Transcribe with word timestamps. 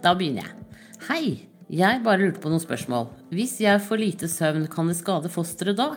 Da 0.00 0.14
begynner 0.16 0.46
jeg. 0.46 0.76
Hei, 1.10 1.24
jeg 1.68 2.00
bare 2.04 2.22
lurte 2.22 2.40
på 2.40 2.48
noen 2.48 2.62
spørsmål. 2.62 3.10
Hvis 3.34 3.58
jeg 3.60 3.82
får 3.84 3.98
lite 4.00 4.28
søvn, 4.32 4.64
kan 4.72 4.88
det 4.88 4.96
skade 4.96 5.28
fosteret 5.32 5.76
da? 5.76 5.90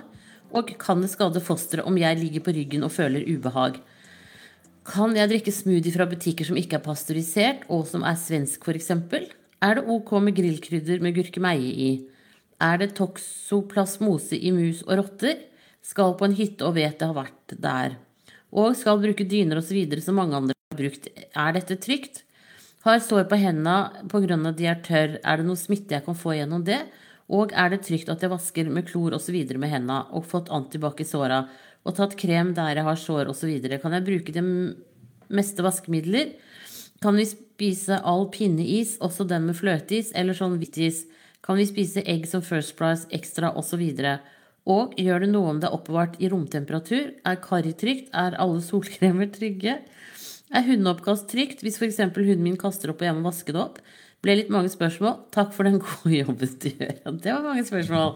Og 0.51 0.73
kan 0.79 0.99
det 0.99 1.11
skade 1.13 1.39
fosteret 1.43 1.87
om 1.87 1.95
jeg 1.97 2.19
ligger 2.19 2.43
på 2.43 2.53
ryggen 2.57 2.83
og 2.83 2.91
føler 2.91 3.23
ubehag? 3.23 3.77
Kan 4.83 5.15
jeg 5.15 5.31
drikke 5.31 5.53
smoothie 5.55 5.95
fra 5.95 6.07
butikker 6.11 6.49
som 6.49 6.59
ikke 6.59 6.81
er 6.81 6.83
pasteurisert, 6.83 7.63
og 7.71 7.85
som 7.87 8.03
er 8.03 8.19
svensk 8.19 8.67
f.eks.? 8.67 8.91
Er 9.63 9.79
det 9.79 9.85
ok 9.87 10.11
med 10.25 10.35
grillkrydder 10.35 10.99
med 10.99 11.15
gurkemeie 11.15 11.71
i? 11.71 11.89
Er 12.59 12.83
det 12.83 12.91
toksoplasmose 12.99 14.35
i 14.35 14.51
mus 14.51 14.83
og 14.83 14.99
rotter? 14.99 15.39
Skal 15.83 16.17
på 16.19 16.27
en 16.27 16.35
hytte 16.35 16.67
og 16.67 16.75
vet 16.75 16.99
det 16.99 17.07
har 17.07 17.15
vært 17.15 17.55
der. 17.55 17.97
Og 18.51 18.75
skal 18.75 18.99
bruke 18.99 19.23
dyner 19.23 19.63
osv. 19.63 19.79
som 20.03 20.19
mange 20.19 20.35
andre 20.35 20.59
har 20.59 20.83
brukt. 20.83 21.07
Er 21.31 21.55
dette 21.55 21.79
trygt? 21.79 22.25
Har 22.83 22.99
sår 22.99 23.29
på 23.31 23.37
hendene 23.39 24.03
pga. 24.11 24.35
at 24.49 24.57
de 24.57 24.65
er 24.67 24.79
tørr. 24.83 25.19
Er 25.23 25.37
det 25.37 25.45
noe 25.47 25.55
smitte 25.55 25.95
jeg 25.95 26.03
kan 26.03 26.17
få 26.19 26.33
gjennom 26.35 26.65
det? 26.67 26.81
Og 27.31 27.53
er 27.55 27.69
det 27.71 27.85
trygt 27.87 28.09
at 28.11 28.19
jeg 28.19 28.29
vasker 28.29 28.67
med 28.67 28.89
klor 28.89 29.15
osv. 29.15 29.37
med 29.55 29.69
hendene 29.71 30.03
og 30.11 30.25
fått 30.27 30.51
antibac 30.51 30.99
i 30.99 31.07
såra 31.07 31.47
og 31.85 31.95
tatt 31.95 32.17
krem 32.19 32.53
der 32.53 32.75
jeg 32.75 32.83
har 32.83 32.99
sår 32.99 33.31
osv.? 33.31 33.79
Kan 33.79 33.95
jeg 33.95 34.03
bruke 34.03 34.35
de 34.35 34.43
meste 35.31 35.63
vaskemidler? 35.63 36.35
Kan 36.99 37.15
vi 37.15 37.25
spise 37.25 38.01
all 38.03 38.27
pinneis, 38.27 38.97
også 38.99 39.23
den 39.27 39.47
med 39.47 39.55
fløteis, 39.55 40.11
eller 40.13 40.35
sånn 40.35 40.59
hvittis? 40.59 41.05
Kan 41.41 41.55
vi 41.55 41.65
spise 41.67 42.03
egg 42.03 42.27
som 42.27 42.43
First 42.43 42.75
Price 42.75 43.07
ekstra 43.15 43.55
osv.? 43.55 43.79
Og 44.67 44.91
gjør 44.99 45.23
det 45.23 45.31
noe 45.31 45.55
om 45.55 45.63
det 45.63 45.71
er 45.71 45.79
oppbevart 45.79 46.19
i 46.19 46.27
romtemperatur? 46.31 47.15
Er 47.23 47.39
karri 47.39 47.71
trygt? 47.71 48.11
Er 48.11 48.35
alle 48.35 48.59
solkremer 48.63 49.31
trygge? 49.31 49.79
Er 50.53 50.65
hundeoppkast 50.67 51.25
trygt 51.31 51.63
hvis 51.65 51.79
f.eks. 51.81 51.99
hunden 52.13 52.43
min 52.45 52.59
kaster 52.61 52.91
opp 52.93 53.01
og 53.01 53.07
jeg 53.07 53.17
må 53.17 53.25
vaske 53.25 53.55
det 53.55 53.61
opp? 53.61 53.79
Ble 54.23 54.37
litt 54.37 54.51
mange 54.53 54.69
spørsmål. 54.71 55.23
Takk 55.33 55.49
for 55.55 55.67
den 55.67 55.81
gode 55.83 56.13
jobben 56.13 56.59
du 56.61 56.69
gjør. 56.69 56.99
Det 57.09 57.33
var 57.33 57.47
mange 57.47 57.65
spørsmål. 57.67 58.13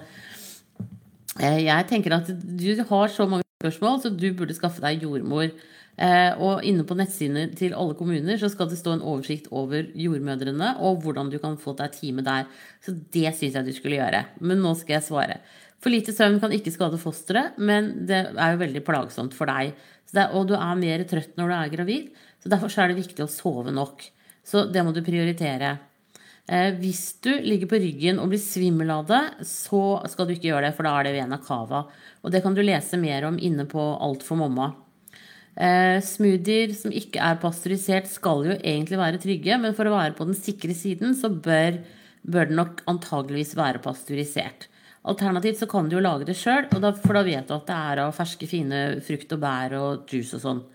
Eh, 1.42 1.64
jeg 1.66 1.88
tenker 1.90 2.20
at 2.20 2.30
du 2.30 2.70
har 2.92 3.10
så 3.14 3.26
mange 3.30 3.48
spørsmål, 3.58 4.00
så 4.04 4.14
du 4.14 4.30
burde 4.38 4.56
skaffe 4.56 4.84
deg 4.86 5.04
jordmor. 5.04 5.50
Eh, 5.98 6.32
og 6.38 6.62
inne 6.62 6.86
på 6.86 6.94
nettsidene 6.94 7.48
til 7.58 7.74
alle 7.74 7.98
kommuner 7.98 8.38
så 8.38 8.52
skal 8.54 8.70
det 8.70 8.78
stå 8.78 8.94
en 8.94 9.02
oversikt 9.02 9.48
over 9.50 9.88
jordmødrene 9.98 10.76
og 10.86 11.00
hvordan 11.02 11.32
du 11.34 11.40
kan 11.42 11.58
få 11.58 11.74
deg 11.80 11.96
time 11.96 12.26
der. 12.26 12.46
Så 12.86 12.94
det 12.94 13.34
syns 13.34 13.58
jeg 13.58 13.66
du 13.66 13.74
skulle 13.74 13.98
gjøre. 13.98 14.28
Men 14.46 14.62
nå 14.62 14.76
skal 14.78 15.00
jeg 15.00 15.08
svare. 15.10 15.40
For 15.82 15.94
lite 15.94 16.14
søvn 16.14 16.40
kan 16.42 16.54
ikke 16.54 16.74
skade 16.74 16.98
fosteret, 17.02 17.58
men 17.58 17.92
det 18.10 18.24
er 18.30 18.54
jo 18.54 18.62
veldig 18.62 18.82
plagsomt 18.86 19.36
for 19.38 19.50
deg. 19.50 19.76
Er, 20.16 20.32
og 20.32 20.48
du 20.50 20.56
er 20.56 20.80
mer 20.80 21.04
trøtt 21.10 21.36
når 21.38 21.50
du 21.50 21.56
er 21.58 21.74
gravid, 21.74 22.08
så 22.44 22.52
derfor 22.52 22.72
så 22.72 22.84
er 22.84 22.92
det 22.92 23.02
viktig 23.02 23.26
å 23.26 23.32
sove 23.32 23.74
nok. 23.76 24.06
Så 24.48 24.66
det 24.72 24.84
må 24.86 24.94
du 24.96 25.04
prioritere. 25.04 25.76
Eh, 26.48 26.72
hvis 26.80 27.18
du 27.24 27.34
ligger 27.44 27.68
på 27.68 27.80
ryggen 27.84 28.22
og 28.24 28.32
blir 28.32 28.40
svimmel 28.40 28.92
av 28.94 29.08
det, 29.10 29.24
så 29.48 30.00
skal 30.08 30.28
du 30.28 30.36
ikke 30.38 30.54
gjøre 30.54 30.70
det, 30.70 30.76
for 30.78 30.88
da 30.88 30.94
er 30.96 31.10
det 31.10 31.18
vena 31.18 31.40
cava. 31.44 31.84
Og 32.24 32.32
det 32.32 32.42
kan 32.46 32.56
du 32.56 32.64
lese 32.64 33.00
mer 33.02 33.28
om 33.28 33.40
inne 33.40 33.68
på 33.68 33.84
Alt 34.04 34.24
for 34.24 34.40
mamma. 34.40 34.72
Eh, 35.58 35.98
smoothier 36.06 36.72
som 36.78 36.94
ikke 36.94 37.20
er 37.20 37.42
pasteurisert, 37.42 38.08
skal 38.08 38.46
jo 38.46 38.56
egentlig 38.62 39.02
være 39.02 39.20
trygge, 39.20 39.60
men 39.60 39.76
for 39.76 39.90
å 39.90 39.96
være 39.98 40.16
på 40.16 40.30
den 40.30 40.38
sikre 40.38 40.76
siden, 40.78 41.18
så 41.18 41.34
bør, 41.34 41.82
bør 42.24 42.48
den 42.48 42.62
nok 42.62 42.84
antageligvis 42.88 43.56
være 43.58 43.82
pasteurisert. 43.84 44.70
Alternativt 45.08 45.60
så 45.60 45.68
kan 45.72 45.90
du 45.90 45.98
jo 45.98 46.04
lage 46.04 46.28
det 46.28 46.38
sjøl, 46.38 46.68
for 46.72 46.84
da 46.84 47.24
vet 47.26 47.48
du 47.50 47.56
at 47.56 47.68
det 47.68 47.76
er 47.92 48.04
av 48.06 48.16
ferske, 48.16 48.48
fine 48.48 49.02
frukt 49.04 49.34
og 49.34 49.44
bær 49.44 49.76
og 49.82 50.12
juice 50.12 50.38
og 50.38 50.44
sånn. 50.44 50.66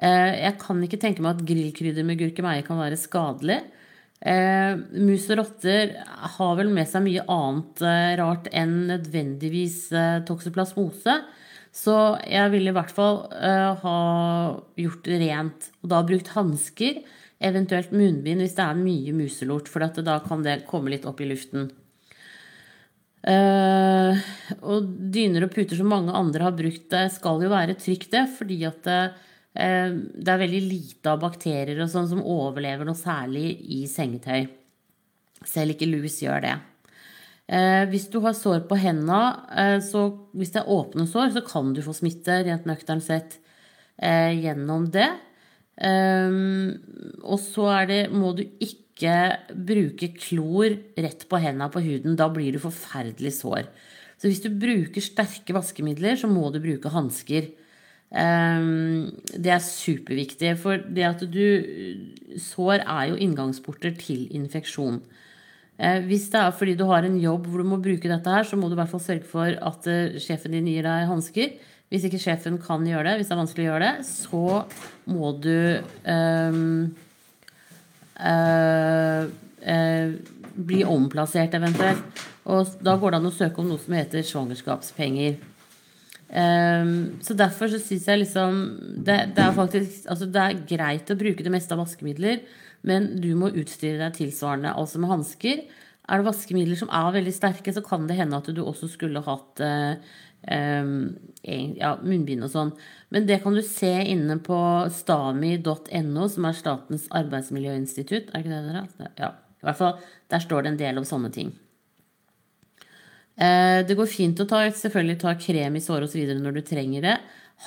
Eh, 0.00 0.32
jeg 0.40 0.58
kan 0.62 0.80
ikke 0.82 1.00
tenke 1.00 1.22
meg 1.22 1.36
at 1.36 1.46
grillkrydder 1.46 2.06
med 2.06 2.20
gurkemeie 2.20 2.64
kan 2.66 2.80
være 2.80 2.98
skadelig. 3.00 3.60
Eh, 4.22 4.78
mus 5.02 5.26
og 5.32 5.40
rotter 5.42 5.96
har 6.36 6.52
vel 6.58 6.70
med 6.72 6.88
seg 6.88 7.04
mye 7.04 7.24
annet 7.30 7.82
eh, 7.86 8.12
rart 8.22 8.48
enn 8.54 8.76
nødvendigvis 8.90 9.84
toksoplasmose. 10.28 11.18
Så 11.72 11.96
jeg 12.28 12.52
ville 12.52 12.68
i 12.68 12.76
hvert 12.76 12.92
fall 12.92 13.22
ha 13.32 13.98
gjort 14.76 15.06
det 15.08 15.20
rent. 15.22 15.70
Og 15.80 15.88
da 15.88 16.02
brukt 16.04 16.28
hansker, 16.34 16.98
eventuelt 17.40 17.94
munnbind 17.96 18.44
hvis 18.44 18.58
det 18.58 18.66
er 18.66 18.76
mye 18.76 19.14
muselort, 19.16 19.70
for 19.72 19.80
da 19.80 20.18
kan 20.20 20.44
det 20.44 20.66
komme 20.68 20.92
litt 20.92 21.08
opp 21.08 21.22
i 21.24 21.30
luften. 21.30 21.70
Uh, 23.22 24.18
og 24.66 24.88
dyner 25.14 25.46
og 25.46 25.52
puter 25.54 25.78
som 25.78 25.88
mange 25.88 26.12
andre 26.12 26.44
har 26.44 26.56
brukt, 26.58 26.88
det 26.92 27.06
skal 27.14 27.40
jo 27.40 27.50
være 27.54 27.78
trygt, 27.80 28.10
det. 28.12 28.26
Fordi 28.36 28.58
at 28.68 28.90
det, 29.52 30.24
uh, 30.24 30.32
er 30.32 30.42
veldig 30.42 30.60
lite 30.64 31.12
av 31.12 31.20
bakterier 31.20 31.80
og 31.84 31.90
sånn 31.92 32.08
som 32.08 32.24
overlever 32.24 32.88
noe 32.88 32.98
særlig 32.98 33.58
i 33.68 33.82
sengetøy. 33.90 34.46
Selv 35.44 35.74
ikke 35.74 35.90
lus 35.90 36.20
gjør 36.22 36.44
det. 36.46 36.54
Uh, 37.52 37.84
hvis 37.90 38.08
du 38.12 38.20
har 38.24 38.36
sår 38.38 38.64
på 38.70 38.78
henda, 38.80 39.20
så 39.84 40.06
hvis 40.32 40.54
det 40.54 40.62
er 40.62 40.72
åpne 40.72 41.04
sår, 41.10 41.34
så 41.36 41.44
kan 41.44 41.74
du 41.76 41.82
få 41.84 41.94
smitte 41.96 42.40
rent 42.46 42.68
nøkternt 42.68 43.04
sett 43.04 43.38
gjennom 44.02 44.88
det. 44.90 45.10
og 47.22 47.38
så 47.38 47.66
det, 47.86 48.00
må 48.10 48.32
du 48.34 48.40
ikke 48.42 49.12
bruke 49.52 50.08
klor 50.16 50.72
rett 50.96 51.26
på 51.28 51.38
hendene 51.38 51.68
på 51.70 51.82
huden. 51.84 52.16
Da 52.18 52.26
blir 52.32 52.56
du 52.56 52.58
forferdelig 52.62 53.34
sår. 53.36 53.68
Så 54.22 54.30
hvis 54.30 54.42
du 54.42 54.52
bruker 54.54 55.02
sterke 55.02 55.54
vaskemidler, 55.54 56.14
så 56.14 56.28
må 56.30 56.48
du 56.54 56.60
bruke 56.62 56.90
hansker. 56.94 57.48
Ehm, 58.12 59.08
det 59.32 59.54
er 59.54 59.64
superviktig, 59.64 60.52
for 60.60 60.82
det 60.84 61.08
at 61.08 61.24
du 61.32 61.46
Sår 62.40 62.80
er 62.80 63.10
jo 63.10 63.18
inngangsporter 63.20 63.92
til 63.96 64.24
infeksjon. 64.32 65.02
Eh, 65.76 66.00
hvis 66.06 66.30
det 66.32 66.40
er 66.40 66.54
fordi 66.56 66.74
du 66.76 66.86
har 66.88 67.04
en 67.04 67.18
jobb 67.20 67.48
hvor 67.48 67.60
du 67.60 67.68
må 67.68 67.80
bruke 67.80 68.08
dette 68.08 68.32
her, 68.32 68.44
så 68.44 68.56
må 68.56 68.68
du 68.68 68.76
i 68.76 68.80
hvert 68.80 68.92
fall 68.92 69.04
sørge 69.04 69.28
for 69.28 69.52
at 69.52 69.88
eh, 69.88 70.16
sjefen 70.20 70.56
din 70.56 70.68
gir 70.70 70.86
deg 70.86 71.08
hansker. 71.10 71.56
Hvis 71.92 72.06
ikke 72.08 72.20
sjefen 72.22 72.56
kan 72.60 72.84
gjøre 72.88 73.10
det, 73.10 73.18
hvis 73.20 73.28
det 73.28 73.34
er 73.34 73.42
vanskelig 73.42 73.64
å 73.66 73.68
gjøre 73.68 73.88
det, 73.88 74.04
så 74.08 74.44
må 75.12 75.32
du 75.44 75.56
um, 76.08 76.94
eh, 78.16 79.24
eh, 79.74 80.14
bli 80.56 80.80
omplassert 80.88 81.56
eventuelt. 81.58 82.22
Og 82.48 82.78
da 82.80 82.96
går 82.96 83.12
det 83.12 83.20
an 83.20 83.28
å 83.28 83.34
søke 83.36 83.60
om 83.60 83.68
noe 83.68 83.82
som 83.82 83.96
heter 83.98 84.24
svangerskapspenger. 84.24 85.36
Um, 86.32 87.20
så 87.20 87.36
derfor 87.36 87.68
så 87.68 87.76
syns 87.82 88.06
jeg 88.08 88.22
liksom 88.22 88.60
det, 89.04 89.34
det, 89.36 89.42
er 89.44 89.50
faktisk 89.52 90.06
Altså 90.08 90.24
det 90.32 90.40
er 90.40 90.62
greit 90.64 91.10
å 91.12 91.16
bruke 91.20 91.44
det 91.44 91.52
meste 91.52 91.76
av 91.76 91.82
vaskemidler, 91.82 92.38
men 92.88 93.10
du 93.20 93.34
må 93.36 93.50
utstyre 93.52 94.00
deg 94.00 94.16
tilsvarende. 94.16 94.72
Altså 94.72 95.02
med 95.02 95.12
hansker. 95.12 95.66
Er 96.08 96.20
det 96.20 96.26
vaskemidler 96.30 96.78
som 96.80 96.90
er 96.92 97.12
veldig 97.18 97.34
sterke, 97.36 97.74
så 97.74 97.84
kan 97.84 98.08
det 98.08 98.16
hende 98.18 98.40
at 98.40 98.48
du 98.48 98.62
også 98.64 98.88
skulle 98.90 99.22
hatt 99.26 99.62
uh, 99.62 100.16
um, 100.50 100.96
ja, 101.44 101.92
munnbind 102.02 102.48
og 102.48 102.52
sånn. 102.54 102.72
Men 103.14 103.28
det 103.28 103.42
kan 103.44 103.54
du 103.54 103.62
se 103.66 103.92
inne 104.10 104.38
på 104.42 104.58
stami.no, 104.96 106.26
som 106.32 106.48
er 106.48 106.58
Statens 106.58 107.06
arbeidsmiljøinstitutt. 107.12 108.32
Er 108.32 108.42
ikke 108.42 108.54
det 108.56 108.62
dere? 108.70 109.12
Ja. 109.20 109.34
I 109.62 109.68
hvert 109.68 109.78
fall, 109.78 110.00
Der 110.32 110.40
står 110.40 110.64
det 110.64 110.72
en 110.72 110.80
del 110.80 110.98
om 110.98 111.04
sånne 111.06 111.30
ting. 111.30 111.52
Eh, 113.40 113.80
det 113.88 113.96
går 113.96 114.10
fint 114.10 114.40
å 114.42 114.46
ta, 114.48 114.60
selvfølgelig 114.76 115.20
ta 115.22 115.32
krem 115.40 115.76
i 115.78 115.82
sår 115.82 116.06
osv. 116.06 116.24
når 116.36 116.58
du 116.58 116.62
trenger 116.66 117.06
det. 117.06 117.16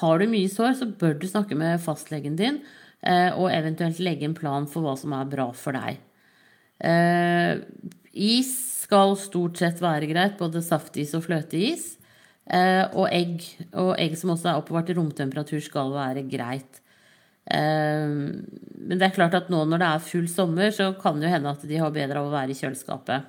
Har 0.02 0.20
du 0.20 0.28
mye 0.30 0.52
sår, 0.52 0.76
så 0.78 0.86
bør 0.86 1.18
du 1.20 1.28
snakke 1.28 1.58
med 1.58 1.82
fastlegen 1.82 2.36
din 2.38 2.60
eh, 3.02 3.32
og 3.34 3.50
eventuelt 3.52 4.00
legge 4.04 4.28
en 4.28 4.38
plan 4.38 4.68
for 4.70 4.86
hva 4.86 4.96
som 5.00 5.16
er 5.18 5.30
bra 5.32 5.50
for 5.56 5.78
deg. 5.78 6.00
Eh, 6.86 7.64
is 8.14 8.54
skal 8.86 9.16
stort 9.18 9.58
sett 9.58 9.80
være 9.82 10.12
greit, 10.12 10.38
både 10.38 10.62
saftis 10.62 11.16
og 11.18 11.26
fløteis. 11.26 11.96
Og 12.46 13.08
egg, 13.10 13.42
og 13.74 13.96
egg 13.98 14.14
som 14.20 14.30
også 14.36 14.52
er 14.52 14.60
oppbevart 14.60 14.92
i 14.94 14.96
romtemperatur, 15.00 15.58
skal 15.66 15.90
være 15.90 16.22
greit. 16.30 16.78
Men 17.50 18.94
det 18.94 19.08
er 19.08 19.16
klart 19.16 19.34
at 19.34 19.50
nå 19.50 19.64
når 19.66 19.82
det 19.82 19.88
er 19.90 20.04
full 20.12 20.28
sommer, 20.30 20.70
så 20.70 20.92
kan 21.02 21.18
det 21.18 21.26
jo 21.26 21.34
hende 21.34 21.56
at 21.58 21.66
de 21.66 21.80
har 21.82 21.96
bedre 21.96 22.22
av 22.22 22.30
å 22.30 22.36
være 22.36 22.54
i 22.54 22.60
kjøleskapet. 22.60 23.26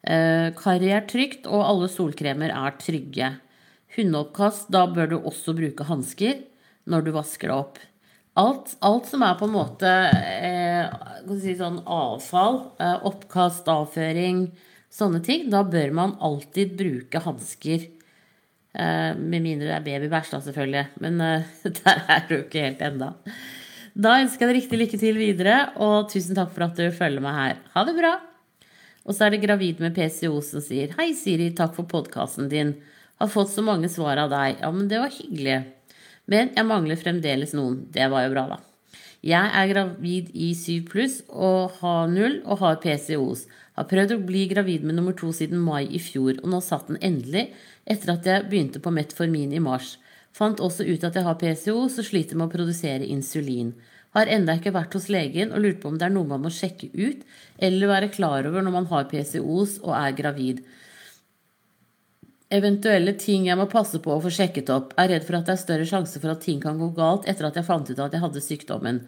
Eh, 0.00 0.48
karri 0.56 0.90
er 0.94 1.04
trygt, 1.08 1.46
og 1.50 1.64
alle 1.66 1.90
solkremer 1.92 2.52
er 2.54 2.76
trygge. 2.80 3.34
Hundeoppkast, 3.96 4.70
da 4.72 4.86
bør 4.88 5.10
du 5.10 5.16
også 5.18 5.54
bruke 5.56 5.86
hansker 5.88 6.44
når 6.90 7.06
du 7.06 7.12
vasker 7.14 7.50
det 7.50 7.56
opp. 7.56 7.80
Alt, 8.40 8.76
alt, 8.86 9.08
som 9.10 9.24
er 9.26 9.36
på 9.36 9.48
en 9.48 9.56
måte 9.56 9.90
eh, 9.90 10.86
si 11.42 11.56
sånn 11.58 11.80
avfall, 11.82 12.60
eh, 12.80 12.96
oppkast, 13.10 13.68
avføring, 13.68 14.46
sånne 14.90 15.20
ting, 15.26 15.48
da 15.52 15.64
bør 15.66 15.92
man 15.98 16.14
alltid 16.22 16.76
bruke 16.78 17.22
hansker. 17.26 17.88
Eh, 18.70 19.10
med 19.18 19.42
mindre 19.42 19.66
det 19.66 19.76
er 19.76 19.86
babybæsj, 19.88 20.32
da, 20.36 20.42
selvfølgelig. 20.46 20.86
Men 21.04 21.20
eh, 21.26 21.50
der 21.82 22.04
er 22.06 22.24
du 22.30 22.36
ikke 22.40 22.64
helt 22.68 22.86
enda. 22.86 23.12
Da 23.98 24.20
ønsker 24.22 24.46
jeg 24.46 24.54
deg 24.54 24.60
riktig 24.62 24.82
lykke 24.84 25.02
til 25.02 25.20
videre, 25.20 25.60
og 25.82 26.08
tusen 26.14 26.38
takk 26.38 26.54
for 26.54 26.70
at 26.70 26.78
du 26.78 26.86
følger 26.94 27.26
meg 27.26 27.40
her. 27.42 27.64
Ha 27.74 27.88
det 27.90 27.98
bra! 27.98 28.16
Og 29.06 29.16
så 29.16 29.26
er 29.26 29.34
det 29.34 29.42
gravid 29.44 29.80
med 29.82 29.94
PCO 29.96 30.40
som 30.44 30.62
sier 30.64 30.92
Hei, 30.98 31.12
Siri, 31.16 31.50
takk 31.56 31.76
for 31.78 31.88
podkasten 31.88 32.50
din. 32.52 32.74
Har 33.20 33.30
fått 33.32 33.52
så 33.52 33.64
mange 33.64 33.88
svar 33.92 34.20
av 34.20 34.32
deg. 34.32 34.60
Ja, 34.60 34.70
men 34.72 34.88
det 34.90 35.00
var 35.00 35.14
hyggelig. 35.14 35.60
Men 36.30 36.52
jeg 36.56 36.68
mangler 36.68 37.00
fremdeles 37.00 37.54
noen. 37.56 37.86
Det 37.92 38.06
var 38.12 38.26
jo 38.26 38.34
bra, 38.34 38.44
da. 38.54 38.60
Jeg 39.20 39.52
er 39.52 39.68
gravid 39.68 40.30
i 40.32 40.54
7 40.56 40.86
pluss 40.88 41.18
og 41.28 41.74
har 41.82 42.06
null 42.08 42.38
og 42.46 42.62
har 42.62 42.78
PCOS. 42.80 43.42
Har 43.76 43.88
prøvd 43.90 44.14
å 44.14 44.22
bli 44.24 44.46
gravid 44.48 44.86
med 44.86 44.96
nummer 44.96 45.16
to 45.16 45.28
siden 45.36 45.60
mai 45.60 45.84
i 45.84 46.00
fjor, 46.00 46.38
og 46.40 46.48
nå 46.52 46.60
satt 46.64 46.88
den 46.88 47.00
endelig 47.04 47.50
etter 47.84 48.14
at 48.14 48.28
jeg 48.28 48.46
begynte 48.48 48.80
på 48.80 48.92
Metformin 48.94 49.52
i 49.52 49.60
mars. 49.60 49.98
Fant 50.32 50.62
også 50.62 50.86
ut 50.88 51.04
at 51.04 51.16
jeg 51.16 51.26
har 51.26 51.36
PCO, 51.40 51.76
og 51.84 52.06
sliter 52.06 52.38
med 52.38 52.48
å 52.48 52.54
produsere 52.54 53.08
insulin. 53.08 53.74
Har 54.16 54.26
enda 54.26 54.56
ikke 54.58 54.74
vært 54.74 54.94
hos 54.98 55.08
legen 55.12 55.52
og 55.54 55.62
lurt 55.62 55.80
på 55.82 55.90
om 55.92 55.98
det 55.98 56.08
er 56.08 56.14
noe 56.14 56.26
man 56.26 56.42
må 56.42 56.50
sjekke 56.50 56.90
ut 56.96 57.22
eller 57.62 57.92
være 57.92 58.12
klar 58.14 58.48
over 58.48 58.64
når 58.64 58.74
man 58.74 58.88
har 58.90 59.08
PCOS 59.10 59.78
og 59.84 59.94
er 59.94 60.16
gravid. 60.18 60.62
Eventuelle 62.50 63.14
ting 63.14 63.46
jeg 63.46 63.58
må 63.58 63.68
passe 63.70 64.00
på 64.02 64.10
å 64.10 64.22
få 64.24 64.32
sjekket 64.34 64.72
opp. 64.74 64.96
Er 64.98 65.12
redd 65.12 65.26
for 65.28 65.38
at 65.38 65.46
det 65.46 65.54
er 65.54 65.60
større 65.62 65.86
sjanse 65.86 66.18
for 66.18 66.32
at 66.32 66.42
ting 66.42 66.58
kan 66.62 66.80
gå 66.80 66.88
galt 66.96 67.28
etter 67.30 67.46
at 67.46 67.60
jeg 67.60 67.68
fant 67.68 67.92
ut 67.92 68.02
at 68.02 68.16
jeg 68.16 68.24
hadde 68.24 68.42
sykdommen. 68.42 69.04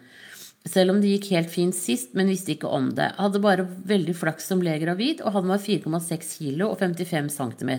Selv 0.63 0.93
om 0.93 1.01
det 1.03 1.09
gikk 1.11 1.33
helt 1.33 1.51
fint 1.51 1.75
sist, 1.75 2.13
men 2.15 2.29
visste 2.31 2.53
ikke 2.53 2.71
om 2.71 2.93
det. 2.95 3.09
Hadde 3.19 3.41
bare 3.43 3.65
veldig 3.67 4.15
flaks 4.15 4.47
som 4.47 4.61
ble 4.63 4.77
gravid, 4.79 5.19
og 5.19 5.35
han 5.35 5.49
var 5.51 5.59
4,6 5.59 6.29
kilo 6.37 6.69
og 6.71 6.79
55 6.79 7.27
cm. 7.35 7.73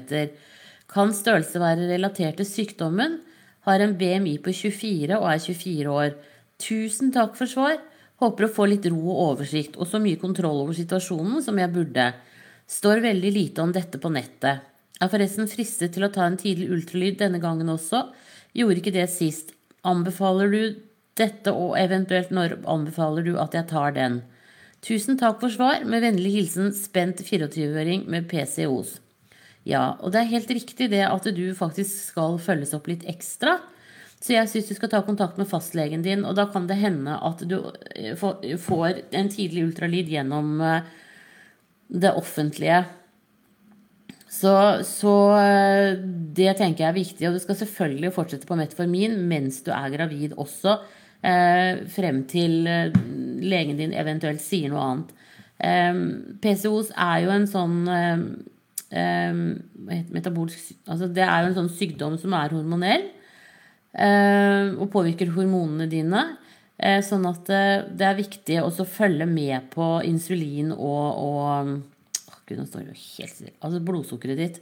Kan 0.93 1.17
størrelse 1.17 1.62
være 1.62 1.88
relatert 1.88 2.37
til 2.43 2.50
sykdommen? 2.50 3.23
Har 3.65 3.81
en 3.81 3.97
BMI 3.97 4.37
på 4.44 4.53
24 4.53 5.17
og 5.17 5.31
er 5.31 5.41
24 5.41 5.97
år. 5.97 6.12
Tusen 6.62 7.11
takk 7.15 7.35
for 7.39 7.51
svar. 7.51 7.81
Håper 8.23 8.47
å 8.47 8.53
få 8.56 8.69
litt 8.71 8.87
ro 8.87 9.01
og 9.01 9.21
oversikt, 9.35 9.75
og 9.77 9.89
så 9.91 9.99
mye 10.03 10.21
kontroll 10.21 10.62
over 10.62 10.77
situasjonen 10.77 11.43
som 11.43 11.59
jeg 11.59 11.73
burde. 11.75 12.12
Står 12.71 13.03
veldig 13.05 13.33
lite 13.35 13.65
om 13.65 13.73
dette 13.75 13.99
på 14.01 14.12
nettet. 14.15 14.62
Er 15.03 15.11
forresten 15.11 15.51
fristet 15.51 15.97
til 15.97 16.06
å 16.06 16.12
ta 16.15 16.29
en 16.29 16.39
tidlig 16.39 16.71
ultralyd 16.73 17.19
denne 17.21 17.41
gangen 17.43 17.73
også. 17.73 18.06
Gjorde 18.55 18.81
ikke 18.81 18.95
det 18.95 19.09
sist. 19.12 19.51
Anbefaler 19.85 20.53
du 20.53 20.61
dette, 21.19 21.51
og 21.51 21.75
eventuelt 21.79 22.31
når 22.35 22.61
anbefaler 22.71 23.27
du 23.27 23.35
at 23.43 23.56
jeg 23.59 23.69
tar 23.73 23.97
den? 23.99 24.23
Tusen 24.85 25.19
takk 25.19 25.41
for 25.43 25.53
svar. 25.53 25.83
Med 25.89 26.05
vennlig 26.06 26.37
hilsen 26.37 26.71
spent 26.77 27.25
24-åring 27.27 28.06
med 28.12 28.31
PCOs. 28.31 29.01
Ja, 29.65 29.97
og 30.01 30.12
det 30.12 30.23
er 30.23 30.33
helt 30.35 30.51
riktig 30.53 30.91
det 30.93 31.03
at 31.09 31.27
du 31.35 31.47
faktisk 31.56 32.12
skal 32.12 32.37
følges 32.43 32.75
opp 32.77 32.91
litt 32.91 33.06
ekstra. 33.11 33.59
Så 34.22 34.32
jeg 34.32 34.49
syns 34.49 34.69
du 34.70 34.76
skal 34.78 34.90
ta 34.93 35.02
kontakt 35.05 35.38
med 35.40 35.49
fastlegen 35.50 36.05
din, 36.05 36.25
og 36.25 36.37
da 36.38 36.46
kan 36.52 36.69
det 36.69 36.78
hende 36.81 37.16
at 37.20 37.43
du 37.49 37.58
eh, 37.94 38.14
får 38.16 39.00
en 39.12 39.32
tidlig 39.32 39.66
ultralyd 39.66 40.12
gjennom 40.12 40.61
eh, 40.64 40.93
det 41.93 42.12
offentlige. 42.16 42.84
Så, 44.34 44.82
så, 44.88 45.14
eh, 45.38 46.00
det 46.34 46.56
tenker 46.58 46.87
jeg 46.87 46.90
er 46.90 46.96
viktig. 46.96 47.26
Og 47.28 47.37
du 47.37 47.43
skal 47.43 47.58
selvfølgelig 47.61 48.14
fortsette 48.16 48.49
på 48.49 48.58
metformin 48.58 49.19
mens 49.28 49.61
du 49.66 49.70
er 49.75 49.93
gravid 49.93 50.34
også. 50.40 50.78
Eh, 51.25 51.84
frem 51.93 52.25
til 52.28 52.64
legen 53.44 53.78
din 53.78 53.94
eventuelt 53.96 54.43
sier 54.44 54.72
noe 54.72 54.88
annet. 54.88 55.12
Eh, 55.64 56.00
PCOS 56.43 56.90
er 56.96 57.20
jo 57.25 57.34
en 57.34 57.46
sånn 57.49 57.76
eh, 57.93 59.37
metabolsk 60.14 60.75
altså 60.90 61.08
Det 61.10 61.22
er 61.25 61.43
jo 61.43 61.49
en 61.50 61.56
sånn 61.62 61.72
sykdom 61.78 62.19
som 62.20 62.34
er 62.37 62.52
hormonell. 62.56 63.06
Og 63.94 64.88
påvirker 64.91 65.31
hormonene 65.37 65.87
dine. 65.87 66.23
sånn 67.06 67.26
at 67.31 67.46
det 67.46 68.06
er 68.08 68.17
viktig 68.19 68.56
å 68.58 68.70
følge 68.82 69.26
med 69.31 69.69
på 69.70 70.00
insulin 70.02 70.73
og, 70.75 71.20
og 71.23 71.70
Gud, 72.46 72.58
nå 72.61 72.67
står 72.69 72.82
det 72.82 72.93
jo 72.93 73.02
helt 73.19 73.32
stille. 73.32 73.55
Altså 73.64 73.82
blodsukkeret 73.85 74.41
ditt 74.41 74.58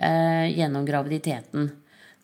eh, 0.00 0.46
gjennom 0.56 0.86
graviditeten. 0.88 1.70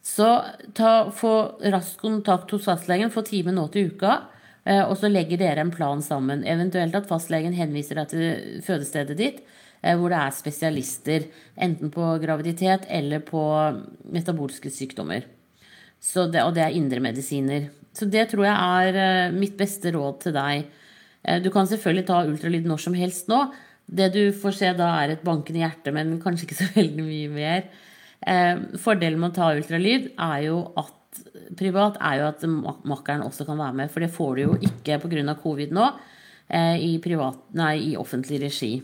Så 0.03 0.29
ta, 0.75 0.93
få 1.15 1.33
rask 1.73 2.01
kontakt 2.01 2.51
hos 2.55 2.67
fastlegen, 2.67 3.13
få 3.13 3.25
time 3.27 3.55
nå 3.55 3.69
til 3.75 3.93
uka. 3.93 4.23
Eh, 4.65 4.83
og 4.83 4.97
så 4.99 5.11
legger 5.13 5.43
dere 5.43 5.65
en 5.65 5.75
plan 5.75 6.03
sammen. 6.05 6.47
Eventuelt 6.49 6.97
at 6.99 7.11
fastlegen 7.11 7.55
henviser 7.59 8.01
deg 8.01 8.15
til 8.15 8.65
fødestedet 8.65 9.19
ditt, 9.19 9.45
eh, 9.83 9.99
hvor 9.99 10.15
det 10.15 10.23
er 10.23 10.39
spesialister. 10.39 11.29
Enten 11.69 11.93
på 11.93 12.15
graviditet 12.25 12.89
eller 12.89 13.23
på 13.29 13.45
metabolske 14.15 14.73
sykdommer. 14.73 15.29
Det, 16.03 16.43
og 16.43 16.55
det 16.57 16.65
er 16.65 16.77
indremedisiner. 16.77 17.69
Så 17.95 18.09
det 18.11 18.27
tror 18.33 18.47
jeg 18.49 18.57
er 18.57 18.99
eh, 19.03 19.35
mitt 19.35 19.55
beste 19.59 19.93
råd 19.95 20.23
til 20.25 20.35
deg. 20.35 20.65
Eh, 21.23 21.39
du 21.45 21.51
kan 21.55 21.69
selvfølgelig 21.69 22.09
ta 22.09 22.23
ultralyd 22.27 22.67
når 22.69 22.83
som 22.87 22.97
helst 22.99 23.31
nå, 23.31 23.45
det 23.93 24.09
du 24.15 24.23
får 24.35 24.57
se 24.57 24.73
da, 24.79 24.89
er 25.03 25.15
et 25.15 25.25
bankende 25.27 25.63
hjerte, 25.63 25.93
men 25.95 26.17
kanskje 26.23 26.49
ikke 26.49 26.59
så 26.59 26.71
veldig 26.81 27.07
mye 27.07 27.31
mer. 27.35 27.69
Eh, 28.23 28.65
fordelen 28.83 29.21
med 29.23 29.33
å 29.33 29.39
ta 29.39 29.53
ultralyd 29.55 30.13
er 30.17 30.49
jo 30.49 30.65
at 30.81 30.99
privat 31.59 31.99
er 32.01 32.23
jo 32.23 32.29
at 32.31 32.45
makkeren 32.89 33.27
også 33.27 33.45
kan 33.47 33.61
være 33.61 33.79
med. 33.83 33.93
For 33.93 34.03
det 34.03 34.15
får 34.15 34.35
du 34.35 34.43
jo 34.47 34.57
ikke 34.71 34.99
pga. 35.03 35.37
covid 35.43 35.75
nå 35.77 35.91
i, 36.53 36.99
privat, 37.01 37.39
nei, 37.57 37.93
i 37.93 37.97
offentlig 37.97 38.41
regi. 38.43 38.75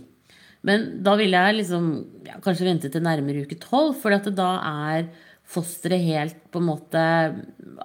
Men 0.65 1.03
da 1.05 1.15
vil 1.19 1.35
jeg 1.37 1.57
liksom 1.59 1.89
ja, 2.27 2.39
kanskje 2.45 2.67
vente 2.67 2.91
til 2.93 3.05
nærmere 3.05 3.45
uke 3.45 3.59
tolv, 3.61 3.97
for 4.01 4.13
da 4.13 4.51
er 4.69 5.09
fosteret 5.49 6.05
helt 6.05 6.41
på 6.53 6.61
en 6.61 6.69
måte 6.69 7.05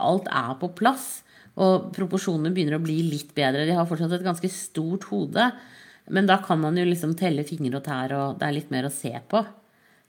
Alt 0.03 0.27
er 0.31 0.55
på 0.59 0.71
plass. 0.77 1.21
Og 1.53 1.91
proporsjonene 1.93 2.51
begynner 2.53 2.79
å 2.79 2.83
bli 2.83 2.97
litt 3.11 3.33
bedre. 3.37 3.67
De 3.67 3.75
har 3.77 3.87
fortsatt 3.89 4.15
et 4.17 4.25
ganske 4.25 4.49
stort 4.51 5.05
hode. 5.11 5.51
Men 6.11 6.27
da 6.27 6.39
kan 6.43 6.59
man 6.59 6.77
jo 6.77 6.85
liksom 6.87 7.13
telle 7.19 7.45
fingre 7.47 7.79
og 7.79 7.85
tær, 7.85 8.15
og 8.17 8.39
det 8.39 8.47
er 8.47 8.55
litt 8.57 8.73
mer 8.73 8.87
å 8.89 8.93
se 8.93 9.13
på. 9.29 9.43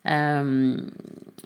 Um, 0.04 0.90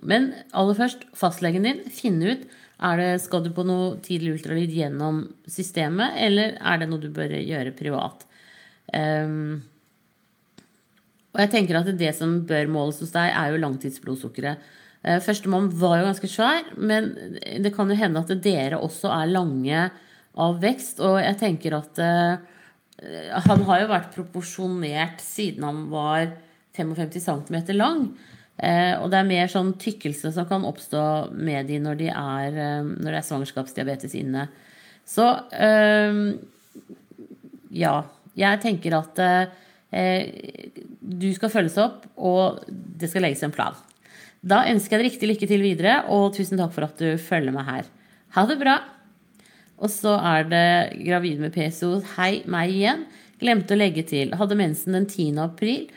men 0.03 0.31
aller 0.57 0.79
først, 0.79 1.05
fastlegen 1.19 1.67
din. 1.67 1.83
Finne 1.93 2.33
ut 2.33 2.47
er 2.79 3.01
det, 3.01 3.11
skal 3.25 3.43
du 3.45 3.51
på 3.55 3.67
noe 3.67 3.97
tidlig 4.05 4.37
ultralyd 4.37 4.73
gjennom 4.73 5.25
systemet, 5.51 6.15
eller 6.23 6.57
er 6.57 6.81
det 6.81 6.89
noe 6.91 7.03
du 7.03 7.11
bør 7.15 7.35
gjøre 7.35 7.75
privat. 7.77 8.25
Um, 8.95 9.61
og 11.35 11.43
jeg 11.45 11.53
tenker 11.53 11.79
at 11.79 11.91
det 11.99 12.15
som 12.17 12.41
bør 12.49 12.71
måles 12.73 13.03
hos 13.03 13.13
deg, 13.15 13.35
er 13.35 13.53
jo 13.53 13.63
langtidsblodsukkeret. 13.67 14.63
Uh, 15.09 15.17
Førstemann 15.25 15.73
var 15.81 16.03
jo 16.03 16.11
ganske 16.11 16.29
svær, 16.29 16.69
men 16.77 17.15
det 17.65 17.73
kan 17.73 17.89
jo 17.89 17.97
hende 17.97 18.21
at 18.21 18.37
dere 18.45 18.83
også 18.85 19.09
er 19.17 19.33
lange 19.33 19.89
av 20.39 20.61
vekst. 20.61 21.01
Og 21.01 21.17
jeg 21.23 21.41
tenker 21.41 21.81
at 21.81 22.05
Eh, 22.99 23.31
han 23.47 23.63
har 23.69 23.83
jo 23.83 23.93
vært 23.93 24.11
proporsjonert 24.17 25.23
siden 25.23 25.67
han 25.67 25.85
var 25.93 26.33
55 26.79 27.23
cm 27.23 27.59
lang. 27.77 28.09
Eh, 28.59 28.95
og 28.99 29.11
det 29.13 29.21
er 29.21 29.29
mer 29.29 29.51
sånn 29.51 29.77
tykkelse 29.79 30.33
som 30.35 30.49
kan 30.51 30.67
oppstå 30.67 31.03
med 31.31 31.69
de 31.71 31.79
når, 31.83 32.01
de 32.01 32.09
er, 32.11 32.59
eh, 32.59 32.89
når 32.89 33.11
det 33.13 33.21
er 33.21 33.29
svangerskapsdiabetes 33.31 34.19
inne. 34.19 34.49
Så 35.09 35.25
ja. 37.73 37.97
Jeg 38.39 38.61
tenker 38.63 38.95
at 38.95 39.19
du 41.01 41.29
skal 41.35 41.51
følges 41.51 41.79
opp, 41.81 42.05
og 42.15 42.61
det 42.69 43.09
skal 43.11 43.25
legges 43.25 43.41
en 43.43 43.55
plan. 43.55 43.75
Da 44.43 44.63
ønsker 44.71 44.97
jeg 44.97 45.03
deg 45.03 45.11
riktig 45.11 45.31
lykke 45.33 45.49
til 45.51 45.65
videre, 45.65 45.95
og 46.15 46.35
tusen 46.37 46.61
takk 46.61 46.75
for 46.75 46.87
at 46.87 47.01
du 47.01 47.17
følger 47.19 47.55
meg 47.55 47.67
her. 47.69 47.89
Ha 48.37 48.45
det 48.47 48.59
bra! 48.61 48.77
Og 49.79 49.91
så 49.93 50.17
er 50.19 50.47
det 50.51 50.69
gravid 51.07 51.41
med 51.43 51.55
PSO. 51.55 51.99
Hei, 52.17 52.43
meg 52.51 52.75
igjen. 52.75 53.05
Glemte 53.39 53.77
å 53.77 53.79
legge 53.79 54.03
til. 54.07 54.35
Hadde 54.35 54.59
mensen 54.59 54.97
den 54.97 55.07
10. 55.07 55.39
april 55.43 55.89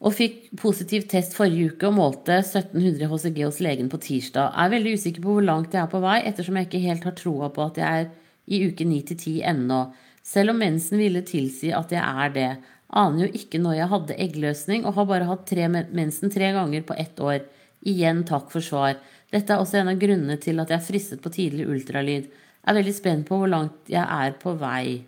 og 0.00 0.14
fikk 0.16 0.46
positiv 0.56 1.04
test 1.10 1.34
forrige 1.36 1.74
uke 1.74 1.88
og 1.90 1.96
målte 1.98 2.38
1700 2.40 3.10
HCG 3.10 3.42
hos 3.44 3.60
legen 3.60 3.90
på 3.92 4.00
tirsdag. 4.00 4.54
Er 4.56 4.72
veldig 4.72 4.94
usikker 4.96 5.24
på 5.24 5.34
hvor 5.36 5.44
langt 5.44 5.76
jeg 5.76 5.82
er 5.82 5.90
på 5.92 6.00
vei, 6.00 6.16
ettersom 6.24 6.56
jeg 6.56 6.70
ikke 6.70 6.84
helt 6.86 7.04
har 7.04 7.16
troa 7.18 7.50
på 7.52 7.66
at 7.66 7.80
jeg 7.80 8.06
er 8.06 8.08
i 8.50 8.62
uke 8.64 8.86
9 8.88 9.00
til 9.10 9.18
10 9.18 9.34
ennå. 9.52 9.80
Selv 10.24 10.54
om 10.54 10.62
mensen 10.64 11.00
ville 11.00 11.20
tilsi 11.28 11.74
at 11.76 11.92
jeg 11.92 12.00
er 12.00 12.32
det. 12.32 12.50
Aner 12.90 13.26
jo 13.26 13.30
ikke 13.38 13.60
når 13.62 13.76
jeg 13.78 13.90
hadde 13.92 14.18
eggløsning, 14.24 14.84
og 14.84 14.96
har 14.96 15.06
bare 15.06 15.28
hatt 15.28 15.46
tre 15.46 15.68
mensen 15.70 16.32
tre 16.32 16.50
ganger 16.56 16.82
på 16.86 16.96
ett 16.98 17.20
år. 17.22 17.44
Igjen 17.86 18.24
takk 18.28 18.50
for 18.52 18.64
svar. 18.64 18.98
Dette 19.30 19.54
er 19.54 19.62
også 19.62 19.80
en 19.80 19.92
av 19.92 20.00
grunnene 20.00 20.36
til 20.42 20.58
at 20.60 20.72
jeg 20.72 20.80
er 20.80 20.86
fristet 20.88 21.22
på 21.22 21.30
tidlig 21.30 21.68
ultralyd 21.70 22.26
Jeg 22.26 22.66
er 22.72 22.76
veldig 22.76 22.94
spent 22.96 23.28
på 23.28 23.38
hvor 23.38 23.48
langt 23.48 23.88
jeg 23.88 24.02
er 24.02 24.34
på 24.42 24.56
vei. 24.58 25.06